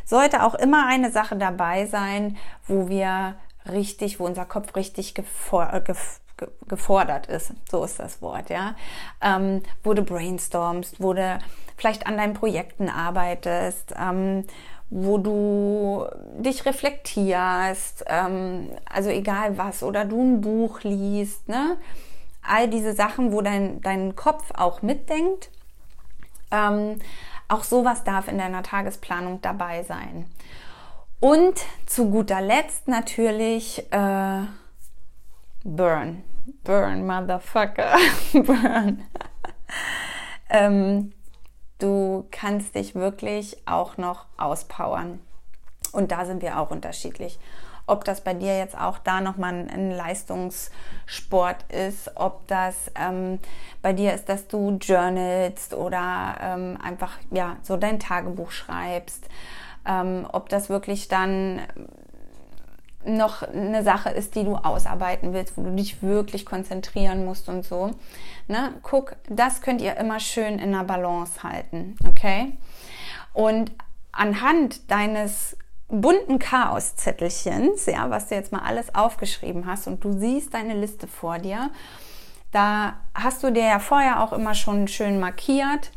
sollte 0.04 0.42
auch 0.44 0.54
immer 0.54 0.86
eine 0.86 1.10
Sache 1.10 1.36
dabei 1.36 1.86
sein, 1.86 2.36
wo 2.66 2.88
wir 2.88 3.34
richtig, 3.70 4.20
wo 4.20 4.24
unser 4.24 4.44
Kopf 4.44 4.74
richtig 4.76 5.14
äh, 5.18 5.80
gefordert 6.68 7.26
ist, 7.26 7.52
so 7.70 7.84
ist 7.84 7.98
das 7.98 8.22
Wort, 8.22 8.50
ja, 8.50 8.76
ähm, 9.20 9.62
wo 9.82 9.94
du 9.94 10.02
brainstormst, 10.02 11.02
wo 11.02 11.12
du 11.12 11.38
vielleicht 11.76 12.06
an 12.06 12.16
deinen 12.16 12.34
Projekten 12.34 12.88
arbeitest, 12.88 13.94
ähm, 13.98 14.44
wo 14.90 15.18
du 15.18 16.06
dich 16.38 16.64
reflektierst, 16.64 18.04
ähm, 18.06 18.70
also 18.90 19.10
egal 19.10 19.58
was, 19.58 19.82
oder 19.82 20.04
du 20.04 20.20
ein 20.22 20.40
Buch 20.40 20.82
liest, 20.82 21.48
ne? 21.48 21.76
All 22.48 22.68
diese 22.68 22.94
Sachen, 22.94 23.32
wo 23.32 23.40
dein, 23.42 23.80
dein 23.82 24.16
Kopf 24.16 24.50
auch 24.54 24.82
mitdenkt, 24.82 25.50
ähm, 26.50 26.98
auch 27.48 27.64
sowas 27.64 28.04
darf 28.04 28.28
in 28.28 28.38
deiner 28.38 28.62
Tagesplanung 28.62 29.40
dabei 29.40 29.82
sein. 29.82 30.26
Und 31.20 31.60
zu 31.86 32.10
guter 32.10 32.40
Letzt 32.40 32.86
natürlich 32.86 33.90
äh, 33.92 34.42
Burn. 35.64 36.22
Burn, 36.64 37.06
Motherfucker. 37.06 37.96
Burn. 38.32 39.02
ähm, 40.50 41.12
du 41.78 42.26
kannst 42.30 42.74
dich 42.74 42.94
wirklich 42.94 43.56
auch 43.66 43.96
noch 43.96 44.26
auspowern. 44.36 45.20
Und 45.92 46.12
da 46.12 46.24
sind 46.24 46.42
wir 46.42 46.58
auch 46.58 46.70
unterschiedlich. 46.70 47.38
Ob 47.88 48.04
das 48.04 48.20
bei 48.20 48.34
dir 48.34 48.56
jetzt 48.56 48.78
auch 48.78 48.98
da 48.98 49.20
nochmal 49.20 49.66
ein 49.68 49.90
Leistungssport 49.90 51.64
ist, 51.72 52.12
ob 52.16 52.46
das 52.46 52.90
ähm, 52.94 53.38
bei 53.82 53.92
dir 53.92 54.14
ist, 54.14 54.28
dass 54.28 54.46
du 54.46 54.78
journalst 54.80 55.74
oder 55.74 56.36
ähm, 56.40 56.78
einfach 56.82 57.18
ja 57.30 57.56
so 57.62 57.76
dein 57.76 57.98
Tagebuch 57.98 58.50
schreibst, 58.50 59.26
ähm, 59.86 60.26
ob 60.30 60.48
das 60.48 60.68
wirklich 60.68 61.08
dann 61.08 61.60
noch 63.04 63.42
eine 63.42 63.82
Sache 63.82 64.10
ist, 64.10 64.34
die 64.34 64.44
du 64.44 64.56
ausarbeiten 64.56 65.32
willst, 65.32 65.56
wo 65.56 65.62
du 65.62 65.74
dich 65.74 66.02
wirklich 66.02 66.44
konzentrieren 66.44 67.24
musst 67.24 67.48
und 67.48 67.64
so. 67.64 67.92
Ne? 68.48 68.74
Guck, 68.82 69.16
das 69.28 69.62
könnt 69.62 69.80
ihr 69.80 69.96
immer 69.96 70.20
schön 70.20 70.58
in 70.58 70.72
der 70.72 70.84
Balance 70.84 71.42
halten, 71.42 71.96
okay? 72.06 72.52
Und 73.32 73.72
anhand 74.12 74.90
deines 74.90 75.56
bunten 75.88 76.38
Chaoszettelchens, 76.38 77.86
ja, 77.86 78.10
was 78.10 78.28
du 78.28 78.34
jetzt 78.34 78.52
mal 78.52 78.60
alles 78.60 78.94
aufgeschrieben 78.94 79.66
hast 79.66 79.86
und 79.86 80.04
du 80.04 80.12
siehst 80.12 80.54
deine 80.54 80.74
Liste 80.74 81.06
vor 81.06 81.38
dir, 81.38 81.70
da 82.52 82.94
hast 83.14 83.42
du 83.42 83.50
dir 83.50 83.64
ja 83.64 83.78
vorher 83.78 84.22
auch 84.22 84.32
immer 84.32 84.54
schon 84.54 84.88
schön 84.88 85.18
markiert, 85.18 85.90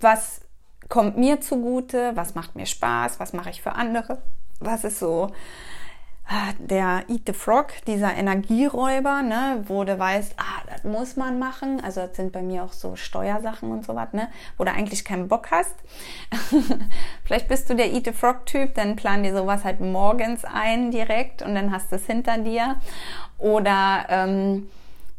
was 0.00 0.42
kommt 0.88 1.16
mir 1.16 1.40
zugute, 1.40 2.12
was 2.14 2.34
macht 2.34 2.56
mir 2.56 2.66
Spaß, 2.66 3.20
was 3.20 3.32
mache 3.32 3.50
ich 3.50 3.62
für 3.62 3.72
andere, 3.72 4.20
was 4.58 4.84
ist 4.84 4.98
so 4.98 5.30
ah, 6.26 6.52
der 6.58 7.04
Eat 7.08 7.22
the 7.26 7.32
Frog, 7.32 7.68
dieser 7.86 8.14
Energieräuber, 8.14 9.22
ne, 9.22 9.64
wo 9.66 9.84
du 9.84 9.98
weißt, 9.98 10.34
ah, 10.36 10.59
muss 10.84 11.16
man 11.16 11.38
machen. 11.38 11.82
Also 11.82 12.00
das 12.00 12.16
sind 12.16 12.32
bei 12.32 12.42
mir 12.42 12.64
auch 12.64 12.72
so 12.72 12.96
Steuersachen 12.96 13.70
und 13.70 13.84
so 13.84 13.94
was, 13.94 14.12
ne, 14.12 14.28
wo 14.56 14.64
du 14.64 14.72
eigentlich 14.72 15.04
keinen 15.04 15.28
Bock 15.28 15.50
hast. 15.50 15.74
Vielleicht 17.24 17.48
bist 17.48 17.70
du 17.70 17.74
der 17.74 17.92
Eat 17.92 18.06
the 18.06 18.12
Frog 18.12 18.46
Typ, 18.46 18.74
dann 18.74 18.96
plan 18.96 19.22
dir 19.22 19.34
sowas 19.34 19.64
halt 19.64 19.80
morgens 19.80 20.44
ein 20.44 20.90
direkt 20.90 21.42
und 21.42 21.54
dann 21.54 21.72
hast 21.72 21.92
du 21.92 21.96
es 21.96 22.06
hinter 22.06 22.38
dir. 22.38 22.76
Oder 23.38 24.06
ähm, 24.08 24.68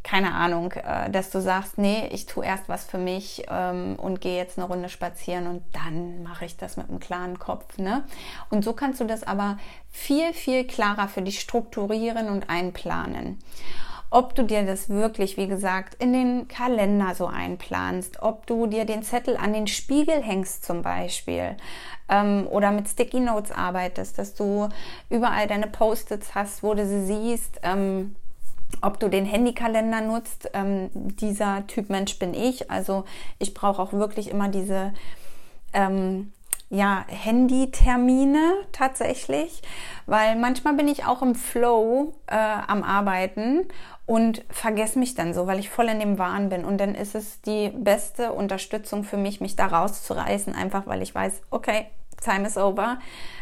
keine 0.03 0.33
Ahnung, 0.33 0.71
äh, 0.71 1.09
dass 1.11 1.29
du 1.29 1.41
sagst, 1.41 1.77
nee, 1.77 2.07
ich 2.11 2.25
tue 2.25 2.43
erst 2.43 2.67
was 2.69 2.85
für 2.85 2.97
mich 2.97 3.43
ähm, 3.49 3.95
und 3.97 4.19
gehe 4.19 4.37
jetzt 4.37 4.57
eine 4.57 4.67
Runde 4.67 4.89
spazieren 4.89 5.47
und 5.47 5.63
dann 5.73 6.23
mache 6.23 6.45
ich 6.45 6.57
das 6.57 6.77
mit 6.77 6.89
einem 6.89 6.99
klaren 6.99 7.37
Kopf. 7.37 7.77
Ne? 7.77 8.03
Und 8.49 8.63
so 8.63 8.73
kannst 8.73 8.99
du 8.99 9.05
das 9.05 9.23
aber 9.23 9.57
viel, 9.91 10.33
viel 10.33 10.65
klarer 10.65 11.07
für 11.07 11.21
dich 11.21 11.39
strukturieren 11.39 12.29
und 12.29 12.49
einplanen. 12.49 13.39
Ob 14.13 14.35
du 14.35 14.43
dir 14.43 14.65
das 14.65 14.89
wirklich, 14.89 15.37
wie 15.37 15.47
gesagt, 15.47 15.95
in 15.95 16.11
den 16.11 16.49
Kalender 16.49 17.15
so 17.15 17.27
einplanst, 17.27 18.21
ob 18.21 18.45
du 18.45 18.67
dir 18.67 18.83
den 18.83 19.03
Zettel 19.03 19.37
an 19.37 19.53
den 19.53 19.67
Spiegel 19.67 20.21
hängst 20.21 20.65
zum 20.65 20.81
Beispiel 20.81 21.55
ähm, 22.09 22.45
oder 22.51 22.71
mit 22.71 22.89
Sticky 22.89 23.21
Notes 23.21 23.51
arbeitest, 23.51 24.19
dass 24.19 24.35
du 24.35 24.67
überall 25.09 25.47
deine 25.47 25.67
Post-its 25.67 26.35
hast, 26.35 26.61
wo 26.61 26.73
du 26.73 26.85
sie 26.85 27.05
siehst. 27.05 27.61
Ähm, 27.63 28.15
ob 28.81 28.99
du 28.99 29.09
den 29.09 29.25
Handykalender 29.25 30.01
nutzt, 30.01 30.49
ähm, 30.53 30.89
dieser 30.93 31.65
Typ 31.67 31.89
Mensch 31.89 32.17
bin 32.19 32.33
ich. 32.33 32.69
Also 32.69 33.05
ich 33.39 33.53
brauche 33.53 33.81
auch 33.81 33.93
wirklich 33.93 34.29
immer 34.29 34.49
diese 34.49 34.93
ähm, 35.73 36.31
ja, 36.71 37.03
Handytermine 37.07 38.53
tatsächlich, 38.71 39.61
weil 40.05 40.37
manchmal 40.37 40.73
bin 40.73 40.87
ich 40.87 41.05
auch 41.05 41.21
im 41.21 41.35
Flow 41.35 42.13
äh, 42.27 42.35
am 42.35 42.81
Arbeiten 42.81 43.67
und 44.05 44.43
vergesse 44.49 44.97
mich 44.97 45.13
dann 45.13 45.33
so, 45.33 45.47
weil 45.47 45.59
ich 45.59 45.69
voll 45.69 45.89
in 45.89 45.99
dem 45.99 46.17
Wahn 46.17 46.47
bin. 46.47 46.63
Und 46.63 46.77
dann 46.79 46.95
ist 46.95 47.13
es 47.13 47.41
die 47.41 47.69
beste 47.69 48.31
Unterstützung 48.31 49.03
für 49.03 49.17
mich, 49.17 49.41
mich 49.41 49.57
da 49.57 49.67
rauszureißen, 49.67 50.55
einfach 50.55 50.87
weil 50.87 51.01
ich 51.01 51.13
weiß, 51.13 51.41
okay, 51.51 51.87
time 52.23 52.47
is 52.47 52.57
over. 52.57 52.99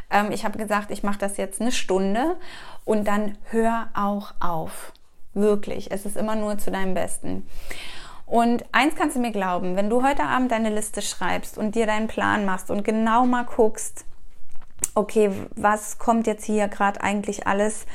Ähm, 0.10 0.32
ich 0.32 0.44
habe 0.44 0.58
gesagt, 0.58 0.90
ich 0.90 1.04
mache 1.04 1.20
das 1.20 1.38
jetzt 1.38 1.62
eine 1.62 1.72
Stunde 1.72 2.36
und 2.84 3.08
dann 3.08 3.38
hör 3.52 3.90
auch 3.94 4.34
auf. 4.40 4.92
Wirklich. 5.36 5.92
Es 5.92 6.08
ist 6.08 6.18
immer 6.18 6.36
nur 6.36 6.58
zu 6.58 6.72
deinem 6.72 6.96
Besten. 6.96 7.48
Und 8.30 8.64
eins 8.72 8.94
kannst 8.96 9.16
du 9.16 9.20
mir 9.20 9.32
glauben, 9.32 9.76
wenn 9.76 9.90
du 9.90 10.04
heute 10.04 10.24
Abend 10.24 10.52
deine 10.52 10.70
Liste 10.70 11.02
schreibst 11.02 11.58
und 11.58 11.74
dir 11.74 11.88
deinen 11.88 12.08
Plan 12.08 12.46
machst 12.46 12.70
und 12.70 12.84
genau 12.84 13.26
mal 13.26 13.44
guckst, 13.44 14.06
okay, 14.94 15.32
was 15.56 15.98
kommt 15.98 16.28
jetzt 16.28 16.46
hier 16.46 16.68
gerade 16.68 17.02
eigentlich 17.02 17.48
alles 17.48 17.88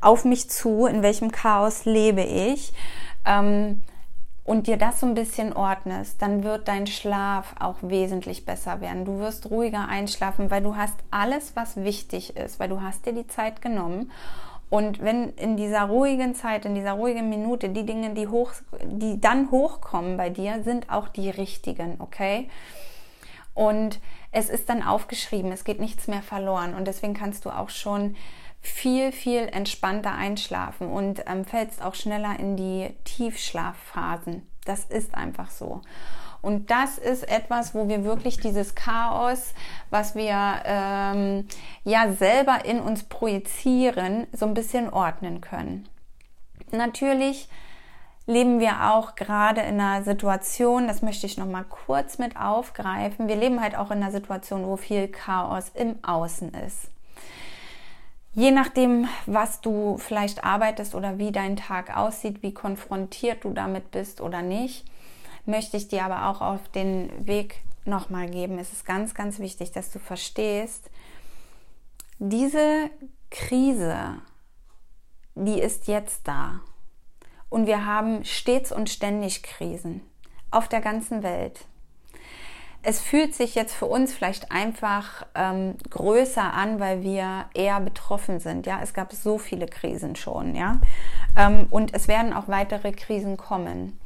auf 0.00 0.24
mich 0.24 0.48
zu, 0.48 0.86
in 0.86 1.02
welchem 1.02 1.30
Chaos 1.30 1.84
lebe 1.84 2.22
ich, 2.22 2.72
ähm, 3.26 3.82
und 4.44 4.66
dir 4.66 4.76
das 4.76 4.98
so 4.98 5.06
ein 5.06 5.14
bisschen 5.14 5.52
ordnest, 5.52 6.20
dann 6.20 6.42
wird 6.42 6.66
dein 6.66 6.86
Schlaf 6.86 7.54
auch 7.60 7.76
wesentlich 7.82 8.44
besser 8.44 8.80
werden. 8.80 9.04
Du 9.04 9.18
wirst 9.20 9.50
ruhiger 9.50 9.86
einschlafen, 9.88 10.50
weil 10.50 10.62
du 10.62 10.74
hast 10.74 10.96
alles, 11.12 11.54
was 11.54 11.76
wichtig 11.76 12.36
ist, 12.36 12.58
weil 12.58 12.68
du 12.68 12.80
hast 12.80 13.06
dir 13.06 13.12
die 13.12 13.28
Zeit 13.28 13.62
genommen 13.62 14.10
und 14.72 15.02
wenn 15.02 15.34
in 15.34 15.58
dieser 15.58 15.82
ruhigen 15.82 16.34
Zeit, 16.34 16.64
in 16.64 16.74
dieser 16.74 16.92
ruhigen 16.92 17.28
Minute 17.28 17.68
die 17.68 17.84
Dinge, 17.84 18.14
die 18.14 18.26
hoch, 18.26 18.52
die 18.82 19.20
dann 19.20 19.50
hochkommen 19.50 20.16
bei 20.16 20.30
dir, 20.30 20.62
sind 20.62 20.88
auch 20.90 21.08
die 21.08 21.28
richtigen, 21.28 21.96
okay? 21.98 22.48
Und 23.52 24.00
es 24.30 24.48
ist 24.48 24.70
dann 24.70 24.82
aufgeschrieben, 24.82 25.52
es 25.52 25.64
geht 25.64 25.78
nichts 25.78 26.08
mehr 26.08 26.22
verloren 26.22 26.72
und 26.72 26.86
deswegen 26.86 27.12
kannst 27.12 27.44
du 27.44 27.50
auch 27.50 27.68
schon 27.68 28.16
viel, 28.62 29.12
viel 29.12 29.40
entspannter 29.40 30.14
einschlafen 30.14 30.90
und 30.90 31.22
ähm, 31.26 31.44
fällst 31.44 31.82
auch 31.82 31.94
schneller 31.94 32.40
in 32.40 32.56
die 32.56 32.96
Tiefschlafphasen. 33.04 34.48
Das 34.64 34.86
ist 34.86 35.14
einfach 35.14 35.50
so. 35.50 35.82
Und 36.42 36.72
das 36.72 36.98
ist 36.98 37.28
etwas, 37.28 37.72
wo 37.72 37.88
wir 37.88 38.04
wirklich 38.04 38.36
dieses 38.36 38.74
Chaos, 38.74 39.54
was 39.90 40.16
wir 40.16 40.36
ähm, 40.64 41.46
ja 41.84 42.12
selber 42.12 42.64
in 42.64 42.80
uns 42.80 43.04
projizieren, 43.04 44.26
so 44.32 44.46
ein 44.46 44.54
bisschen 44.54 44.92
ordnen 44.92 45.40
können. 45.40 45.88
Natürlich 46.72 47.48
leben 48.26 48.60
wir 48.60 48.92
auch 48.92 49.14
gerade 49.14 49.60
in 49.62 49.80
einer 49.80 50.02
Situation, 50.02 50.88
das 50.88 51.02
möchte 51.02 51.26
ich 51.26 51.38
noch 51.38 51.46
mal 51.46 51.64
kurz 51.64 52.18
mit 52.18 52.36
aufgreifen. 52.36 53.28
Wir 53.28 53.36
leben 53.36 53.60
halt 53.60 53.76
auch 53.76 53.90
in 53.90 54.02
einer 54.02 54.12
Situation, 54.12 54.66
wo 54.66 54.76
viel 54.76 55.08
Chaos 55.08 55.70
im 55.74 55.96
Außen 56.02 56.54
ist. 56.54 56.88
Je 58.34 58.50
nachdem, 58.50 59.08
was 59.26 59.60
du 59.60 59.98
vielleicht 59.98 60.42
arbeitest 60.42 60.94
oder 60.94 61.18
wie 61.18 61.32
dein 61.32 61.56
Tag 61.56 61.96
aussieht, 61.96 62.42
wie 62.42 62.54
konfrontiert 62.54 63.44
du 63.44 63.52
damit 63.52 63.90
bist 63.90 64.22
oder 64.22 64.40
nicht, 64.40 64.86
möchte 65.44 65.76
ich 65.76 65.88
dir 65.88 66.04
aber 66.04 66.28
auch 66.28 66.40
auf 66.40 66.68
den 66.68 67.26
Weg 67.26 67.62
nochmal 67.84 68.28
geben. 68.28 68.58
Es 68.58 68.72
ist 68.72 68.84
ganz, 68.84 69.14
ganz 69.14 69.38
wichtig, 69.38 69.72
dass 69.72 69.90
du 69.90 69.98
verstehst, 69.98 70.90
diese 72.18 72.90
Krise, 73.30 74.18
die 75.34 75.60
ist 75.60 75.88
jetzt 75.88 76.28
da. 76.28 76.60
Und 77.48 77.66
wir 77.66 77.84
haben 77.84 78.24
stets 78.24 78.72
und 78.72 78.88
ständig 78.88 79.42
Krisen 79.42 80.02
auf 80.50 80.68
der 80.68 80.80
ganzen 80.80 81.22
Welt. 81.22 81.66
Es 82.84 83.00
fühlt 83.00 83.34
sich 83.34 83.54
jetzt 83.54 83.74
für 83.74 83.86
uns 83.86 84.12
vielleicht 84.12 84.50
einfach 84.50 85.26
ähm, 85.34 85.76
größer 85.90 86.52
an, 86.52 86.80
weil 86.80 87.02
wir 87.02 87.46
eher 87.54 87.80
betroffen 87.80 88.40
sind. 88.40 88.66
Ja, 88.66 88.80
es 88.82 88.92
gab 88.92 89.12
so 89.12 89.38
viele 89.38 89.66
Krisen 89.66 90.16
schon. 90.16 90.56
Ja, 90.56 90.80
ähm, 91.36 91.66
und 91.70 91.94
es 91.94 92.08
werden 92.08 92.32
auch 92.32 92.48
weitere 92.48 92.92
Krisen 92.92 93.36
kommen. 93.36 93.98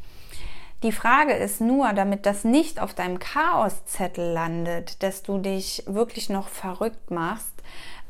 Die 0.83 0.93
Frage 0.93 1.33
ist 1.33 1.61
nur, 1.61 1.93
damit 1.95 2.27
das 2.27 2.45
nicht 2.45 2.81
auf 2.81 2.93
deinem 2.93 3.19
Chaoszettel 3.19 4.33
landet, 4.33 5.03
dass 5.03 5.23
du 5.23 5.39
dich 5.39 5.83
wirklich 5.87 6.29
noch 6.29 6.49
verrückt 6.49 7.11
machst, 7.11 7.55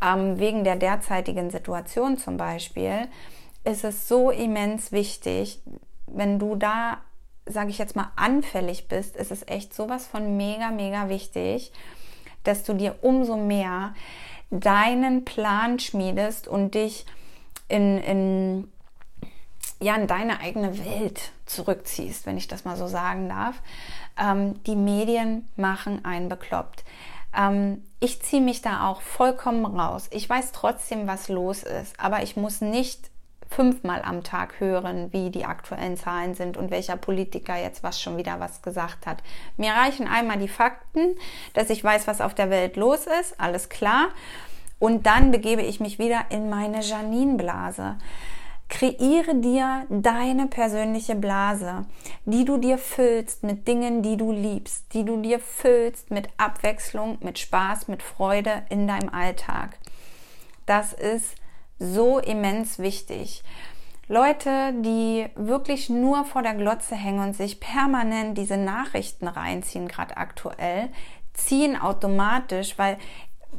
ähm, 0.03 0.39
wegen 0.39 0.65
der 0.65 0.77
derzeitigen 0.77 1.51
Situation 1.51 2.19
zum 2.19 2.37
Beispiel, 2.37 3.09
ist 3.65 3.85
es 3.85 4.09
so 4.09 4.31
immens 4.31 4.93
wichtig, 4.93 5.61
wenn 6.07 6.39
du 6.39 6.57
da, 6.57 6.99
sage 7.47 7.71
ich 7.71 7.79
jetzt 7.79 7.97
mal, 7.97 8.11
anfällig 8.17 8.89
bist, 8.89 9.17
ist 9.17 9.31
es 9.31 9.47
echt 9.47 9.73
sowas 9.73 10.07
von 10.07 10.37
mega, 10.37 10.71
mega 10.71 11.09
wichtig, 11.09 11.73
dass 12.45 12.65
du 12.65 12.75
dir 12.75 12.97
umso 13.03 13.37
mehr 13.37 13.95
deinen 14.51 15.25
Plan 15.25 15.79
schmiedest 15.79 16.47
und 16.47 16.75
dich 16.75 17.07
in, 17.69 17.99
in 17.99 18.73
ja 19.81 19.95
in 19.97 20.07
deine 20.07 20.41
eigene 20.41 20.79
Welt 20.85 21.33
zurückziehst, 21.45 22.27
wenn 22.27 22.37
ich 22.37 22.49
das 22.49 22.65
mal 22.65 22.77
so 22.77 22.87
sagen 22.87 23.29
darf. 23.29 23.63
Ähm, 24.19 24.63
die 24.65 24.77
Medien 24.77 25.49
machen 25.57 26.05
einen 26.05 26.29
bekloppt. 26.29 26.85
Ähm, 27.37 27.85
ich 28.01 28.23
ziehe 28.23 28.43
mich 28.43 28.63
da 28.63 28.89
auch 28.89 29.03
vollkommen 29.03 29.65
raus. 29.65 30.09
Ich 30.11 30.29
weiß 30.29 30.53
trotzdem, 30.53 31.07
was 31.07 31.29
los 31.29 31.63
ist, 31.63 31.99
aber 32.01 32.23
ich 32.23 32.37
muss 32.37 32.61
nicht 32.61 33.11
fünfmal 33.49 34.03
am 34.03 34.25
Tag 34.25 34.59
hören, 34.59 35.13
wie 35.13 35.31
die 35.31 35.45
aktuellen 35.45 35.97
Zahlen 35.97 36.35
sind 36.35 36.57
und 36.57 36.71
welcher 36.71 36.97
Politiker 36.97 37.57
jetzt 37.57 37.83
was 37.83 38.01
schon 38.01 38.17
wieder 38.17 38.41
was 38.41 38.63
gesagt 38.63 39.07
hat. 39.07 39.23
Mir 39.57 39.73
reichen 39.73 40.09
einmal 40.09 40.39
die 40.39 40.49
Fakten, 40.49 41.17
dass 41.55 41.71
ich 41.71 41.83
weiß, 41.83 42.07
was 42.07 42.21
auf 42.21 42.35
der 42.35 42.51
Welt 42.51 42.77
los 42.77 43.07
ist, 43.21 43.41
alles 43.41 43.69
klar. 43.69 44.09
Und 44.79 45.07
dann 45.07 45.31
begebe 45.31 45.63
ich 45.63 45.81
mich 45.81 45.99
wieder 45.99 46.27
in 46.31 46.51
meine 46.51 46.83
Janine-Blase. 46.83 47.97
Kreiere 48.69 49.37
dir 49.37 49.87
deine 49.89 50.49
persönliche 50.49 51.15
Blase, 51.15 51.87
die 52.25 52.45
du 52.45 52.57
dir 52.57 52.79
füllst 52.79 53.43
mit 53.43 53.69
Dingen, 53.69 54.03
die 54.03 54.17
du 54.17 54.33
liebst, 54.33 54.93
die 54.93 55.05
du 55.05 55.21
dir 55.21 55.39
füllst 55.39 56.11
mit 56.11 56.29
Abwechslung, 56.37 57.19
mit 57.21 57.39
Spaß, 57.39 57.89
mit 57.89 58.03
Freude 58.03 58.65
in 58.69 58.89
deinem 58.89 59.09
Alltag. 59.09 59.79
Das 60.67 60.93
ist 60.93 61.37
so 61.79 62.19
immens 62.19 62.79
wichtig. 62.79 63.45
Leute, 64.09 64.73
die 64.83 65.27
wirklich 65.35 65.89
nur 65.89 66.25
vor 66.25 66.43
der 66.43 66.55
Glotze 66.55 66.95
hängen 66.95 67.21
und 67.21 67.37
sich 67.37 67.61
permanent 67.61 68.39
diese 68.39 68.57
Nachrichten 68.57 69.27
reinziehen, 69.27 69.89
gerade 69.89 70.17
aktuell, 70.17 70.91
ziehen 71.35 71.81
automatisch, 71.81 72.79
weil 72.79 72.99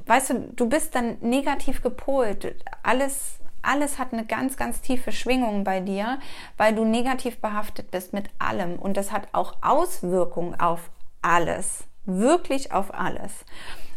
weißt 0.05 0.29
du, 0.29 0.39
du 0.55 0.69
bist 0.69 0.95
dann 0.95 1.17
negativ 1.21 1.81
gepolt. 1.81 2.55
Alles, 2.83 3.39
alles 3.67 3.99
hat 3.99 4.13
eine 4.13 4.25
ganz, 4.25 4.57
ganz 4.57 4.81
tiefe 4.81 5.11
Schwingung 5.11 5.63
bei 5.63 5.79
dir, 5.79 6.19
weil 6.57 6.73
du 6.73 6.85
negativ 6.85 7.39
behaftet 7.39 7.91
bist 7.91 8.13
mit 8.13 8.29
allem. 8.39 8.77
Und 8.77 8.97
das 8.97 9.11
hat 9.11 9.27
auch 9.33 9.57
Auswirkungen 9.61 10.59
auf 10.59 10.89
alles. 11.21 11.83
Wirklich 12.05 12.71
auf 12.71 12.93
alles. 12.93 13.45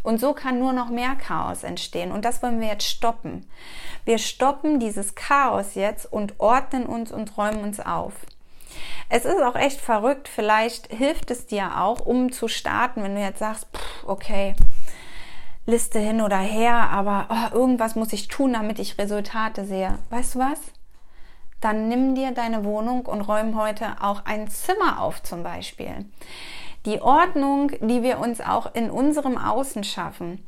Und 0.02 0.18
so 0.18 0.32
kann 0.32 0.58
nur 0.58 0.72
noch 0.72 0.88
mehr 0.88 1.14
Chaos 1.14 1.62
entstehen. 1.62 2.10
Und 2.10 2.24
das 2.24 2.42
wollen 2.42 2.60
wir 2.60 2.68
jetzt 2.68 2.88
stoppen. 2.88 3.46
Wir 4.04 4.18
stoppen 4.18 4.80
dieses 4.80 5.14
Chaos 5.14 5.74
jetzt 5.74 6.10
und 6.10 6.40
ordnen 6.40 6.86
uns 6.86 7.12
und 7.12 7.36
räumen 7.36 7.62
uns 7.62 7.80
auf. 7.80 8.14
Es 9.08 9.24
ist 9.24 9.42
auch 9.42 9.56
echt 9.56 9.80
verrückt. 9.80 10.28
Vielleicht 10.28 10.92
hilft 10.92 11.30
es 11.30 11.46
dir 11.46 11.80
auch, 11.80 12.00
um 12.06 12.32
zu 12.32 12.48
starten, 12.48 13.02
wenn 13.02 13.14
du 13.14 13.20
jetzt 13.20 13.40
sagst, 13.40 13.66
pff, 13.74 14.04
okay, 14.06 14.54
Liste 15.66 15.98
hin 15.98 16.20
oder 16.20 16.38
her, 16.38 16.74
aber 16.90 17.26
oh, 17.30 17.56
irgendwas 17.56 17.94
muss 17.94 18.12
ich 18.12 18.28
tun, 18.28 18.52
damit 18.54 18.78
ich 18.78 18.98
Resultate 18.98 19.64
sehe. 19.64 19.98
Weißt 20.10 20.34
du 20.34 20.38
was? 20.40 20.58
Dann 21.60 21.88
nimm 21.88 22.14
dir 22.14 22.32
deine 22.32 22.64
Wohnung 22.64 23.06
und 23.06 23.20
räum 23.20 23.56
heute 23.60 23.96
auch 24.00 24.24
ein 24.24 24.48
Zimmer 24.48 25.00
auf 25.00 25.22
zum 25.22 25.42
Beispiel. 25.42 26.06
Die 26.86 27.02
Ordnung, 27.02 27.72
die 27.80 28.02
wir 28.02 28.18
uns 28.18 28.40
auch 28.40 28.74
in 28.74 28.90
unserem 28.90 29.36
Außen 29.36 29.84
schaffen, 29.84 30.42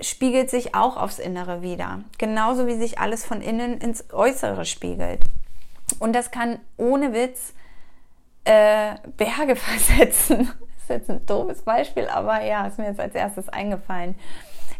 spiegelt 0.00 0.50
sich 0.50 0.74
auch 0.74 0.96
aufs 0.96 1.20
Innere 1.20 1.62
wieder. 1.62 2.00
Genauso 2.18 2.66
wie 2.66 2.76
sich 2.76 2.98
alles 2.98 3.24
von 3.24 3.40
innen 3.40 3.78
ins 3.78 4.12
Äußere 4.12 4.64
spiegelt. 4.64 5.20
Und 6.00 6.12
das 6.14 6.30
kann 6.30 6.58
ohne 6.76 7.12
Witz 7.12 7.54
äh, 8.44 8.94
Berge 9.16 9.56
versetzen. 9.56 10.50
Ist 10.90 11.08
jetzt 11.08 11.10
ein 11.10 11.26
doofes 11.26 11.62
Beispiel, 11.62 12.08
aber 12.08 12.42
ja, 12.42 12.66
ist 12.66 12.78
mir 12.78 12.86
jetzt 12.86 12.98
als 12.98 13.14
erstes 13.14 13.48
eingefallen. 13.48 14.16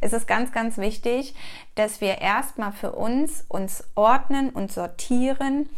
Es 0.01 0.13
ist 0.13 0.27
ganz, 0.27 0.51
ganz 0.51 0.77
wichtig, 0.77 1.35
dass 1.77 2.01
wir 2.01 2.19
erstmal 2.19 2.73
für 2.73 2.93
uns 2.93 3.45
uns 3.49 3.85
ordnen 3.95 4.51
und 4.51 4.73
sortieren, 4.73 5.69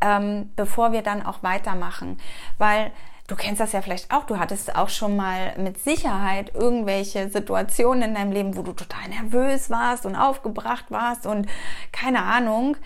ähm, 0.00 0.52
bevor 0.54 0.92
wir 0.92 1.02
dann 1.02 1.26
auch 1.26 1.42
weitermachen. 1.42 2.18
Weil 2.58 2.92
Du 3.28 3.34
kennst 3.34 3.60
das 3.60 3.72
ja 3.72 3.82
vielleicht 3.82 4.12
auch. 4.12 4.22
Du 4.22 4.38
hattest 4.38 4.76
auch 4.76 4.88
schon 4.88 5.16
mal 5.16 5.58
mit 5.58 5.82
Sicherheit 5.82 6.54
irgendwelche 6.54 7.28
Situationen 7.28 8.10
in 8.10 8.14
deinem 8.14 8.30
Leben, 8.30 8.56
wo 8.56 8.62
du 8.62 8.72
total 8.72 9.08
nervös 9.08 9.68
warst 9.68 10.06
und 10.06 10.14
aufgebracht 10.14 10.84
warst 10.90 11.26
und 11.26 11.48
keine 11.90 12.22
Ahnung. 12.22 12.76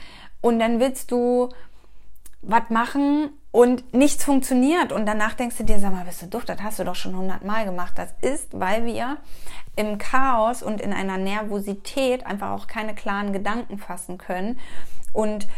Und 0.40 0.59
dann 0.59 0.81
willst 0.81 1.11
du 1.11 1.51
was 2.40 2.71
machen 2.71 3.33
und 3.53 3.93
nichts 3.93 4.25
funktioniert. 4.25 4.93
Und 4.93 5.07
danach 5.07 5.35
denkst 5.35 5.57
du 5.59 5.65
dir, 5.65 5.79
sag 5.79 5.93
mal, 5.93 6.05
bist 6.05 6.23
du 6.23 6.27
doof, 6.27 6.45
das 6.45 6.63
hast 6.63 6.79
du 6.79 6.85
doch 6.85 6.95
schon 6.95 7.17
hundertmal 7.17 7.65
gemacht. 7.65 7.95
Das 7.97 8.15
ist, 8.23 8.49
weil 8.59 8.85
wir 8.85 9.19
im 9.77 9.99
Chaos 9.99 10.63
und 10.63 10.81
in 10.81 10.93
einer 10.93 11.17
Nervosität 11.17 12.27
einfach 12.27 12.51
auch 12.51 12.67
keine 12.67 12.95
klaren 12.95 13.33
Gedanken 13.33 13.79
fassen 13.79 14.19
können. 14.19 14.59
Und 15.13 15.49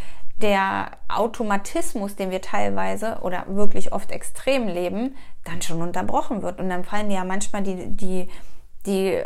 der 0.41 0.93
Automatismus, 1.09 2.17
den 2.17 2.31
wir 2.31 2.41
teilweise 2.41 3.19
oder 3.23 3.45
wirklich 3.49 3.93
oft 3.93 4.11
extrem 4.11 4.67
leben, 4.67 5.15
dann 5.45 5.63
schon 5.63 5.83
unterbrochen 5.83 6.43
wird. 6.43 6.61
Und 6.61 6.69
dann 6.69 6.85
fallen 6.85 7.11
ja 7.11 7.25
manchmal 7.25 7.63
die, 7.63 7.89
die, 7.95 8.29
die 8.87 9.23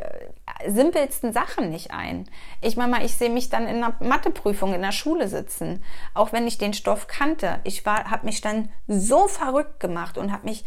simpelsten 0.67 1.33
Sachen 1.33 1.71
nicht 1.71 1.91
ein. 1.91 2.29
Ich 2.61 2.77
meine 2.77 2.91
mal, 2.91 3.05
ich 3.05 3.17
sehe 3.17 3.31
mich 3.31 3.49
dann 3.49 3.67
in 3.67 3.83
einer 3.83 3.97
Matheprüfung 4.01 4.75
in 4.75 4.83
der 4.83 4.93
Schule 4.93 5.29
sitzen, 5.29 5.83
auch 6.15 6.33
wenn 6.33 6.47
ich 6.47 6.59
den 6.59 6.75
Stoff 6.75 7.07
kannte. 7.07 7.61
Ich 7.65 7.85
habe 7.85 8.27
mich 8.27 8.41
dann 8.41 8.71
so 8.87 9.29
verrückt 9.29 9.81
gemacht 9.81 10.19
und 10.19 10.33
habe 10.33 10.47
mich 10.47 10.65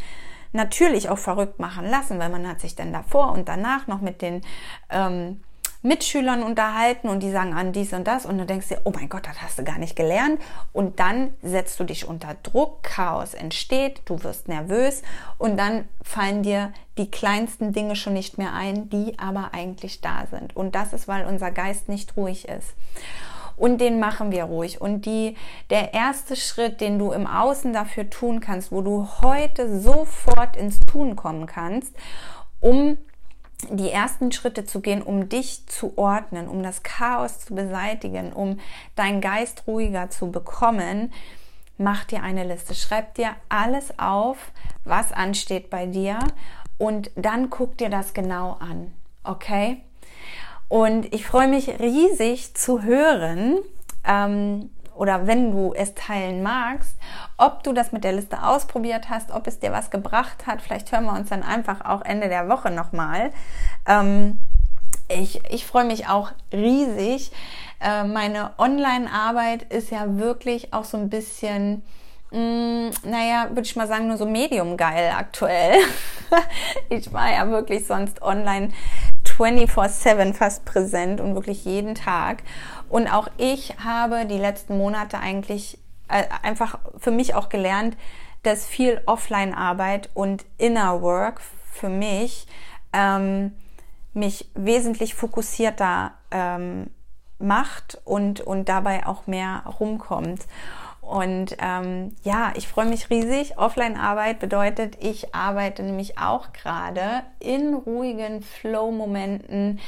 natürlich 0.51 1.09
auch 1.09 1.17
verrückt 1.17 1.59
machen 1.59 1.85
lassen, 1.85 2.19
weil 2.19 2.29
man 2.29 2.47
hat 2.47 2.59
sich 2.59 2.75
dann 2.75 2.91
davor 2.91 3.31
und 3.31 3.47
danach 3.47 3.87
noch 3.87 4.01
mit 4.01 4.21
den 4.21 4.41
ähm, 4.89 5.41
Mitschülern 5.81 6.43
unterhalten 6.43 7.07
und 7.07 7.21
die 7.21 7.31
sagen 7.31 7.53
an 7.53 7.71
dies 7.71 7.93
und 7.93 8.05
das 8.05 8.25
und 8.25 8.37
du 8.37 8.45
denkst 8.45 8.67
dir, 8.67 8.81
oh 8.83 8.91
mein 8.93 9.07
Gott, 9.07 9.25
das 9.25 9.41
hast 9.41 9.57
du 9.57 9.63
gar 9.63 9.77
nicht 9.77 9.95
gelernt 9.95 10.41
und 10.73 10.99
dann 10.99 11.33
setzt 11.41 11.79
du 11.79 11.85
dich 11.85 12.07
unter 12.07 12.35
Druck, 12.43 12.83
Chaos 12.83 13.33
entsteht, 13.33 14.01
du 14.05 14.21
wirst 14.23 14.49
nervös 14.49 15.03
und 15.37 15.57
dann 15.57 15.87
fallen 16.01 16.43
dir 16.43 16.73
die 16.97 17.09
kleinsten 17.09 17.71
Dinge 17.71 17.95
schon 17.95 18.13
nicht 18.13 18.37
mehr 18.37 18.53
ein, 18.53 18.89
die 18.89 19.17
aber 19.17 19.53
eigentlich 19.53 20.01
da 20.01 20.25
sind 20.29 20.55
und 20.55 20.75
das 20.75 20.91
ist, 20.91 21.07
weil 21.07 21.25
unser 21.25 21.51
Geist 21.51 21.87
nicht 21.87 22.17
ruhig 22.17 22.47
ist. 22.47 22.73
Und 23.55 23.81
den 23.81 23.99
machen 23.99 24.31
wir 24.31 24.45
ruhig. 24.45 24.79
Und 24.79 25.05
die, 25.05 25.35
der 25.69 25.93
erste 25.93 26.37
Schritt, 26.37 26.79
den 26.79 26.97
du 26.97 27.11
im 27.11 27.27
Außen 27.27 27.73
dafür 27.73 28.09
tun 28.09 28.39
kannst, 28.39 28.71
wo 28.71 28.81
du 28.81 29.05
heute 29.21 29.81
sofort 29.81 30.55
ins 30.55 30.79
Tun 30.79 31.17
kommen 31.17 31.45
kannst, 31.45 31.93
um 32.61 32.97
die 33.69 33.89
ersten 33.89 34.31
Schritte 34.31 34.65
zu 34.65 34.79
gehen, 34.79 35.01
um 35.01 35.29
dich 35.29 35.67
zu 35.67 35.97
ordnen, 35.97 36.47
um 36.47 36.63
das 36.63 36.83
Chaos 36.83 37.39
zu 37.39 37.55
beseitigen, 37.55 38.31
um 38.31 38.59
deinen 38.95 39.21
Geist 39.21 39.63
ruhiger 39.67 40.09
zu 40.09 40.31
bekommen, 40.31 41.11
mach 41.77 42.05
dir 42.05 42.23
eine 42.23 42.45
Liste. 42.45 42.73
Schreib 42.75 43.15
dir 43.15 43.35
alles 43.49 43.97
auf, 43.99 44.37
was 44.85 45.11
ansteht 45.11 45.69
bei 45.69 45.85
dir 45.85 46.19
und 46.77 47.11
dann 47.15 47.49
guck 47.49 47.77
dir 47.77 47.89
das 47.89 48.13
genau 48.13 48.57
an. 48.59 48.93
Okay? 49.23 49.81
Und 50.67 51.13
ich 51.13 51.25
freue 51.25 51.47
mich 51.47 51.79
riesig 51.79 52.53
zu 52.55 52.83
hören, 52.83 53.57
ähm, 54.05 54.69
oder 54.99 55.27
wenn 55.27 55.51
du 55.51 55.73
es 55.73 55.95
teilen 55.95 56.43
magst, 56.43 56.93
ob 57.37 57.63
du 57.63 57.71
das 57.71 57.93
mit 57.93 58.03
der 58.03 58.11
Liste 58.11 58.43
ausprobiert 58.43 59.09
hast, 59.09 59.31
ob 59.31 59.47
es 59.47 59.59
dir 59.59 59.71
was 59.71 59.91
gebracht 59.91 60.45
hat. 60.45 60.61
Vielleicht 60.61 60.91
hören 60.91 61.05
wir 61.05 61.13
uns 61.13 61.29
dann 61.29 61.41
einfach 61.41 61.85
auch 61.85 62.01
Ende 62.01 62.27
der 62.27 62.49
Woche 62.49 62.69
nochmal. 62.69 63.31
Ähm, 63.87 64.39
ich, 65.07 65.41
ich 65.49 65.65
freue 65.65 65.85
mich 65.85 66.09
auch 66.09 66.31
riesig. 66.51 67.31
Äh, 67.79 68.03
meine 68.03 68.51
Online-Arbeit 68.57 69.63
ist 69.63 69.89
ja 69.89 70.17
wirklich 70.17 70.73
auch 70.73 70.83
so 70.83 70.97
ein 70.97 71.09
bisschen, 71.09 71.81
mh, 72.31 72.39
mm, 72.39 72.91
naja, 73.05 73.47
würde 73.51 73.61
ich 73.61 73.77
mal 73.77 73.87
sagen, 73.87 74.07
nur 74.07 74.17
so 74.17 74.25
medium 74.25 74.75
geil 74.75 75.13
aktuell. 75.17 75.77
ich 76.89 77.13
war 77.13 77.31
ja 77.31 77.49
wirklich 77.49 77.87
sonst 77.87 78.21
online 78.21 78.71
24-7 79.23 80.33
fast 80.33 80.65
präsent 80.65 81.21
und 81.21 81.35
wirklich 81.35 81.63
jeden 81.63 81.95
Tag. 81.95 82.43
Und 82.89 83.07
auch 83.07 83.27
ich 83.37 83.75
habe 83.83 84.25
die 84.25 84.37
letzten 84.37 84.77
Monate 84.77 85.19
eigentlich 85.19 85.77
äh, 86.07 86.23
einfach 86.41 86.79
für 86.97 87.11
mich 87.11 87.35
auch 87.35 87.49
gelernt, 87.49 87.95
dass 88.43 88.65
viel 88.65 89.01
Offline-Arbeit 89.05 90.09
und 90.13 90.45
Inner 90.57 91.01
Work 91.01 91.41
für 91.71 91.89
mich 91.89 92.47
ähm, 92.93 93.53
mich 94.13 94.49
wesentlich 94.55 95.13
fokussierter 95.13 96.13
ähm, 96.31 96.89
macht 97.37 98.01
und, 98.05 98.41
und 98.41 98.67
dabei 98.69 99.05
auch 99.05 99.27
mehr 99.27 99.63
rumkommt. 99.79 100.45
Und 101.01 101.55
ähm, 101.59 102.15
ja, 102.23 102.51
ich 102.55 102.67
freue 102.67 102.85
mich 102.85 103.09
riesig. 103.09 103.57
Offline-Arbeit 103.57 104.39
bedeutet, 104.39 104.97
ich 105.01 105.33
arbeite 105.33 105.81
nämlich 105.81 106.19
auch 106.19 106.53
gerade 106.53 107.23
in 107.39 107.73
ruhigen 107.73 108.43
Flow-Momenten. 108.43 109.79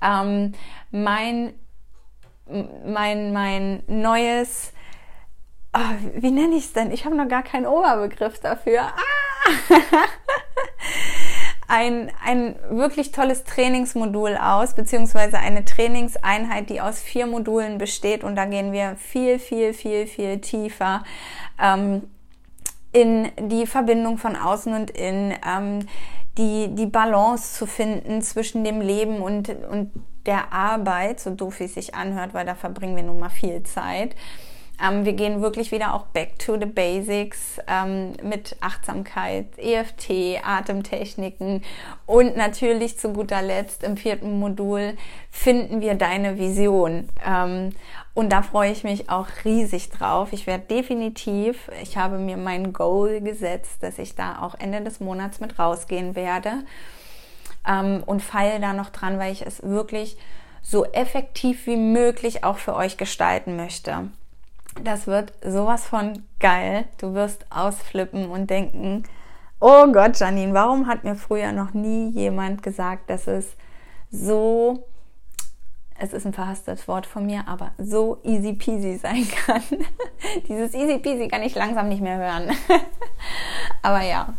Ähm, 0.00 0.54
mein 0.90 1.52
mein, 2.84 3.32
mein 3.32 3.82
neues, 3.86 4.72
oh, 5.74 5.78
wie 6.14 6.30
nenne 6.30 6.56
ich 6.56 6.64
es 6.64 6.72
denn? 6.72 6.90
Ich 6.90 7.04
habe 7.04 7.16
noch 7.16 7.28
gar 7.28 7.42
keinen 7.42 7.66
Oberbegriff 7.66 8.40
dafür. 8.40 8.82
Ah! 8.82 8.92
ein, 11.68 12.10
ein 12.24 12.56
wirklich 12.68 13.12
tolles 13.12 13.44
Trainingsmodul 13.44 14.36
aus, 14.36 14.74
beziehungsweise 14.74 15.38
eine 15.38 15.64
Trainingseinheit, 15.64 16.68
die 16.68 16.80
aus 16.80 17.00
vier 17.00 17.26
Modulen 17.26 17.78
besteht. 17.78 18.24
Und 18.24 18.34
da 18.36 18.44
gehen 18.44 18.72
wir 18.72 18.96
viel, 18.96 19.38
viel, 19.38 19.72
viel, 19.72 20.06
viel 20.06 20.40
tiefer 20.40 21.04
ähm, 21.62 22.02
in 22.92 23.30
die 23.38 23.66
Verbindung 23.66 24.18
von 24.18 24.34
außen 24.34 24.74
und 24.74 24.90
in 24.90 25.32
ähm, 25.46 25.86
die, 26.38 26.74
die 26.74 26.86
Balance 26.86 27.54
zu 27.56 27.66
finden 27.66 28.20
zwischen 28.22 28.64
dem 28.64 28.80
Leben 28.80 29.20
und, 29.20 29.48
und 29.48 29.92
der 30.26 30.52
Arbeit, 30.52 31.20
so 31.20 31.30
doof 31.30 31.60
wie 31.60 31.64
es 31.64 31.74
sich 31.74 31.94
anhört, 31.94 32.34
weil 32.34 32.46
da 32.46 32.54
verbringen 32.54 32.96
wir 32.96 33.02
nun 33.02 33.18
mal 33.18 33.30
viel 33.30 33.62
Zeit. 33.62 34.14
Ähm, 34.82 35.04
wir 35.04 35.12
gehen 35.12 35.42
wirklich 35.42 35.72
wieder 35.72 35.94
auch 35.94 36.06
back 36.06 36.38
to 36.38 36.58
the 36.58 36.66
basics 36.66 37.58
ähm, 37.66 38.12
mit 38.22 38.56
Achtsamkeit, 38.60 39.46
EFT, 39.58 40.42
Atemtechniken 40.42 41.62
und 42.06 42.36
natürlich 42.36 42.98
zu 42.98 43.12
guter 43.12 43.42
Letzt 43.42 43.84
im 43.84 43.96
vierten 43.96 44.38
Modul 44.38 44.96
finden 45.30 45.80
wir 45.80 45.94
deine 45.94 46.38
Vision. 46.38 47.08
Ähm, 47.26 47.70
und 48.14 48.30
da 48.30 48.42
freue 48.42 48.72
ich 48.72 48.82
mich 48.82 49.10
auch 49.10 49.26
riesig 49.44 49.90
drauf. 49.90 50.32
Ich 50.32 50.46
werde 50.46 50.64
definitiv, 50.64 51.70
ich 51.82 51.96
habe 51.96 52.18
mir 52.18 52.36
mein 52.36 52.72
Goal 52.72 53.20
gesetzt, 53.20 53.82
dass 53.82 53.98
ich 53.98 54.14
da 54.14 54.40
auch 54.42 54.54
Ende 54.58 54.80
des 54.80 55.00
Monats 55.00 55.40
mit 55.40 55.58
rausgehen 55.58 56.14
werde 56.14 56.52
ähm, 57.66 58.02
und 58.06 58.22
feile 58.22 58.60
da 58.60 58.72
noch 58.72 58.90
dran, 58.90 59.18
weil 59.18 59.32
ich 59.32 59.46
es 59.46 59.62
wirklich 59.62 60.16
so 60.62 60.84
effektiv 60.84 61.66
wie 61.66 61.76
möglich 61.76 62.44
auch 62.44 62.58
für 62.58 62.74
euch 62.74 62.96
gestalten 62.96 63.56
möchte. 63.56 64.08
Das 64.82 65.06
wird 65.06 65.32
sowas 65.44 65.86
von 65.86 66.24
geil. 66.38 66.84
Du 66.98 67.14
wirst 67.14 67.46
ausflippen 67.50 68.30
und 68.30 68.50
denken, 68.50 69.04
oh 69.58 69.86
Gott, 69.92 70.18
Janine, 70.18 70.54
warum 70.54 70.86
hat 70.86 71.04
mir 71.04 71.16
früher 71.16 71.52
noch 71.52 71.74
nie 71.74 72.10
jemand 72.10 72.62
gesagt, 72.62 73.10
dass 73.10 73.26
es 73.26 73.56
so 74.10 74.84
es 76.02 76.14
ist 76.14 76.26
ein 76.26 76.32
verhasstes 76.32 76.88
Wort 76.88 77.04
von 77.04 77.26
mir, 77.26 77.46
aber 77.46 77.72
so 77.76 78.20
easy 78.24 78.54
peasy 78.54 78.96
sein 78.96 79.28
kann. 79.28 79.62
Dieses 80.48 80.72
easy 80.72 80.98
peasy 80.98 81.28
kann 81.28 81.42
ich 81.42 81.54
langsam 81.54 81.90
nicht 81.90 82.00
mehr 82.00 82.16
hören. 82.16 82.56
aber 83.82 84.00
ja. 84.00 84.32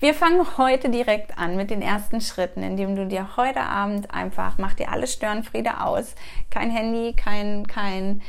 Wir 0.00 0.14
fangen 0.14 0.46
heute 0.58 0.90
direkt 0.90 1.38
an 1.38 1.56
mit 1.56 1.70
den 1.70 1.82
ersten 1.82 2.20
Schritten, 2.20 2.62
indem 2.62 2.94
du 2.94 3.06
dir 3.06 3.36
heute 3.36 3.62
Abend 3.62 4.14
einfach, 4.14 4.56
mach 4.56 4.74
dir 4.74 4.92
alle 4.92 5.08
Störenfriede 5.08 5.80
aus. 5.80 6.14
Kein 6.50 6.70
Handy, 6.70 7.14
kein, 7.14 7.66
kein 7.66 8.22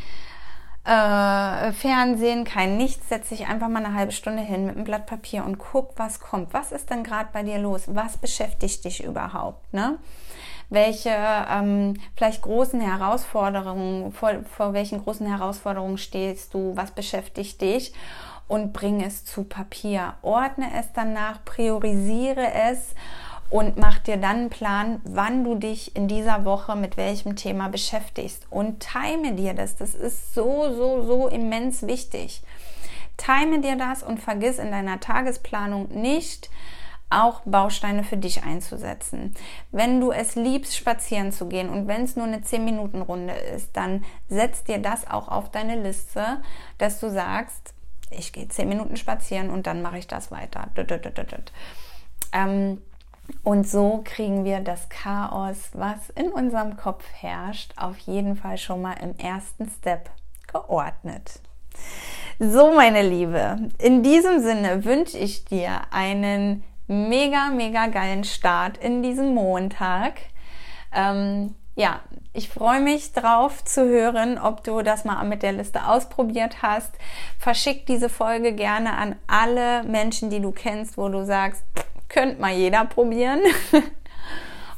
äh, 0.83 1.71
Fernsehen, 1.71 2.43
kein 2.43 2.77
Nichts. 2.77 3.09
Setz 3.09 3.29
dich 3.29 3.45
einfach 3.45 3.67
mal 3.67 3.85
eine 3.85 3.93
halbe 3.93 4.11
Stunde 4.11 4.41
hin 4.41 4.65
mit 4.65 4.77
einem 4.77 4.83
Blatt 4.83 5.05
Papier 5.05 5.45
und 5.45 5.59
guck, 5.59 5.93
was 5.97 6.19
kommt. 6.19 6.55
Was 6.55 6.71
ist 6.71 6.89
denn 6.89 7.03
gerade 7.03 7.29
bei 7.31 7.43
dir 7.43 7.59
los? 7.59 7.83
Was 7.87 8.17
beschäftigt 8.17 8.83
dich 8.85 9.03
überhaupt? 9.03 9.71
Ne? 9.71 9.99
welche 10.69 11.09
ähm, 11.09 11.95
vielleicht 12.15 12.43
großen 12.43 12.79
Herausforderungen, 12.79 14.11
vor, 14.11 14.31
vor 14.55 14.73
welchen 14.73 15.03
großen 15.03 15.25
Herausforderungen 15.25 15.97
stehst 15.97 16.53
du, 16.53 16.75
was 16.75 16.91
beschäftigt 16.91 17.59
dich 17.61 17.91
und 18.49 18.73
bring 18.73 19.01
es 19.01 19.23
zu 19.23 19.45
Papier. 19.45 20.15
Ordne 20.21 20.67
es 20.77 20.87
danach, 20.93 21.45
priorisiere 21.45 22.51
es 22.69 22.93
und 23.49 23.77
mach 23.77 23.99
dir 23.99 24.17
dann 24.17 24.37
einen 24.37 24.49
Plan, 24.49 25.01
wann 25.05 25.43
du 25.43 25.55
dich 25.55 25.95
in 25.95 26.07
dieser 26.07 26.43
Woche 26.43 26.75
mit 26.75 26.97
welchem 26.97 27.35
Thema 27.35 27.69
beschäftigst 27.69 28.45
und 28.49 28.79
time 28.79 29.33
dir 29.33 29.53
das. 29.53 29.77
Das 29.77 29.95
ist 29.95 30.33
so, 30.33 30.73
so, 30.73 31.03
so 31.03 31.27
immens 31.27 31.87
wichtig. 31.87 32.41
Time 33.17 33.61
dir 33.61 33.75
das 33.75 34.03
und 34.03 34.19
vergiss 34.19 34.59
in 34.59 34.71
deiner 34.71 34.99
Tagesplanung 34.99 35.89
nicht, 35.89 36.49
auch 37.11 37.41
Bausteine 37.45 38.03
für 38.03 38.17
dich 38.17 38.43
einzusetzen. 38.43 39.35
Wenn 39.71 39.99
du 39.99 40.11
es 40.11 40.35
liebst, 40.35 40.75
spazieren 40.75 41.31
zu 41.31 41.47
gehen 41.47 41.69
und 41.69 41.87
wenn 41.87 42.03
es 42.03 42.15
nur 42.15 42.25
eine 42.25 42.39
10-Minuten-Runde 42.39 43.33
ist, 43.33 43.75
dann 43.75 44.05
setz 44.27 44.63
dir 44.63 44.79
das 44.79 45.09
auch 45.09 45.27
auf 45.27 45.51
deine 45.51 45.81
Liste, 45.81 46.41
dass 46.77 46.99
du 46.99 47.09
sagst, 47.09 47.73
ich 48.09 48.33
gehe 48.33 48.47
10 48.47 48.67
Minuten 48.67 48.97
spazieren 48.97 49.49
und 49.49 49.67
dann 49.67 49.81
mache 49.81 49.97
ich 49.97 50.07
das 50.07 50.31
weiter. 50.31 50.69
Ähm, 52.31 52.81
und 53.43 53.67
so 53.67 54.01
kriegen 54.03 54.43
wir 54.43 54.59
das 54.59 54.89
Chaos, 54.89 55.69
was 55.73 56.09
in 56.15 56.29
unserem 56.29 56.77
Kopf 56.77 57.03
herrscht, 57.13 57.73
auf 57.77 57.97
jeden 57.99 58.35
Fall 58.35 58.57
schon 58.57 58.81
mal 58.81 58.95
im 59.01 59.15
ersten 59.17 59.69
Step 59.69 60.09
geordnet. 60.51 61.41
So, 62.39 62.73
meine 62.73 63.01
Liebe, 63.01 63.69
in 63.77 64.01
diesem 64.01 64.39
Sinne 64.39 64.85
wünsche 64.85 65.17
ich 65.17 65.45
dir 65.45 65.81
einen 65.91 66.63
mega, 66.87 67.49
mega 67.49 67.87
geilen 67.87 68.23
Start 68.23 68.77
in 68.77 69.03
diesen 69.03 69.33
Montag. 69.33 70.13
Ähm, 70.93 71.55
ja, 71.79 72.01
ich 72.33 72.49
freue 72.49 72.81
mich 72.81 73.13
drauf 73.13 73.63
zu 73.63 73.87
hören, 73.87 74.37
ob 74.37 74.65
du 74.65 74.81
das 74.81 75.05
mal 75.05 75.23
mit 75.23 75.43
der 75.43 75.53
Liste 75.53 75.87
ausprobiert 75.87 76.61
hast. 76.61 76.91
Verschick 77.39 77.85
diese 77.85 78.09
Folge 78.09 78.51
gerne 78.51 78.97
an 78.97 79.15
alle 79.27 79.83
Menschen, 79.83 80.29
die 80.29 80.41
du 80.41 80.51
kennst, 80.51 80.97
wo 80.97 81.07
du 81.07 81.25
sagst, 81.25 81.63
könnte 82.09 82.41
mal 82.41 82.51
jeder 82.51 82.83
probieren. 82.83 83.39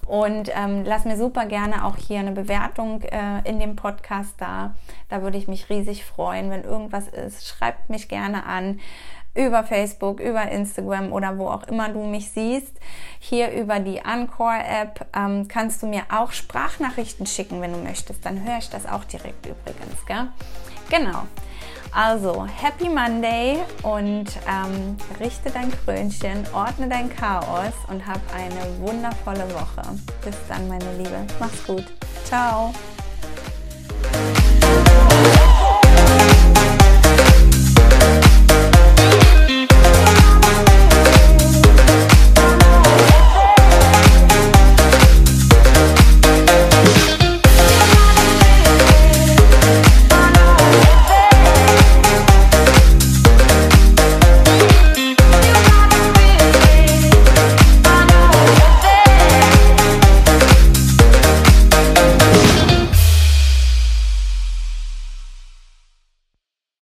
Und 0.06 0.52
ähm, 0.54 0.84
lass 0.86 1.06
mir 1.06 1.18
super 1.18 1.46
gerne 1.48 1.86
auch 1.86 1.98
hier 1.98 2.20
eine 2.20 2.34
Bewertung 2.34 3.02
äh, 3.02 3.42
in 3.46 3.60
dem 3.60 3.76
Podcast 3.76 4.36
da. 4.38 4.76
Da 5.10 5.24
würde 5.24 5.40
ich 5.40 5.48
mich 5.48 5.70
riesig 5.70 6.06
freuen, 6.06 6.52
wenn 6.52 6.64
irgendwas 6.64 7.08
ist. 7.08 7.48
Schreibt 7.48 7.90
mich 7.90 8.10
gerne 8.10 8.46
an 8.46 8.80
über 9.34 9.64
Facebook, 9.64 10.20
über 10.20 10.50
Instagram 10.50 11.14
oder 11.14 11.38
wo 11.38 11.48
auch 11.48 11.64
immer 11.64 11.90
du 11.90 12.04
mich 12.04 12.32
siehst. 12.32 12.74
Hier 13.20 13.52
über 13.52 13.80
die 13.80 13.98
Encore-App 13.98 15.08
ähm, 15.16 15.48
kannst 15.48 15.82
du 15.84 15.88
mir 15.88 16.04
auch 16.12 16.32
Sprachnachrichten 16.32 17.26
schicken, 17.26 17.62
wenn 17.62 17.74
du 17.74 17.80
möchtest. 17.80 18.26
Dann 18.26 18.44
höre 18.44 18.58
ich 18.58 18.70
das 18.70 18.86
auch 18.86 19.04
direkt 19.06 19.46
übrigens. 19.46 20.06
Gell? 20.06 20.28
Genau. 20.90 21.24
Also, 21.94 22.46
Happy 22.46 22.88
Monday 22.88 23.60
und 23.84 24.28
ähm, 24.48 24.96
richte 25.20 25.52
dein 25.52 25.70
Krönchen, 25.72 26.46
ordne 26.54 26.88
dein 26.88 27.14
Chaos 27.14 27.74
und 27.90 28.06
hab 28.08 28.22
eine 28.34 28.80
wundervolle 28.80 29.54
Woche. 29.54 29.82
Bis 30.24 30.36
dann, 30.48 30.70
meine 30.70 30.98
Liebe. 30.98 31.26
Mach's 31.40 31.66
gut. 31.66 31.86
Ciao. 32.24 32.74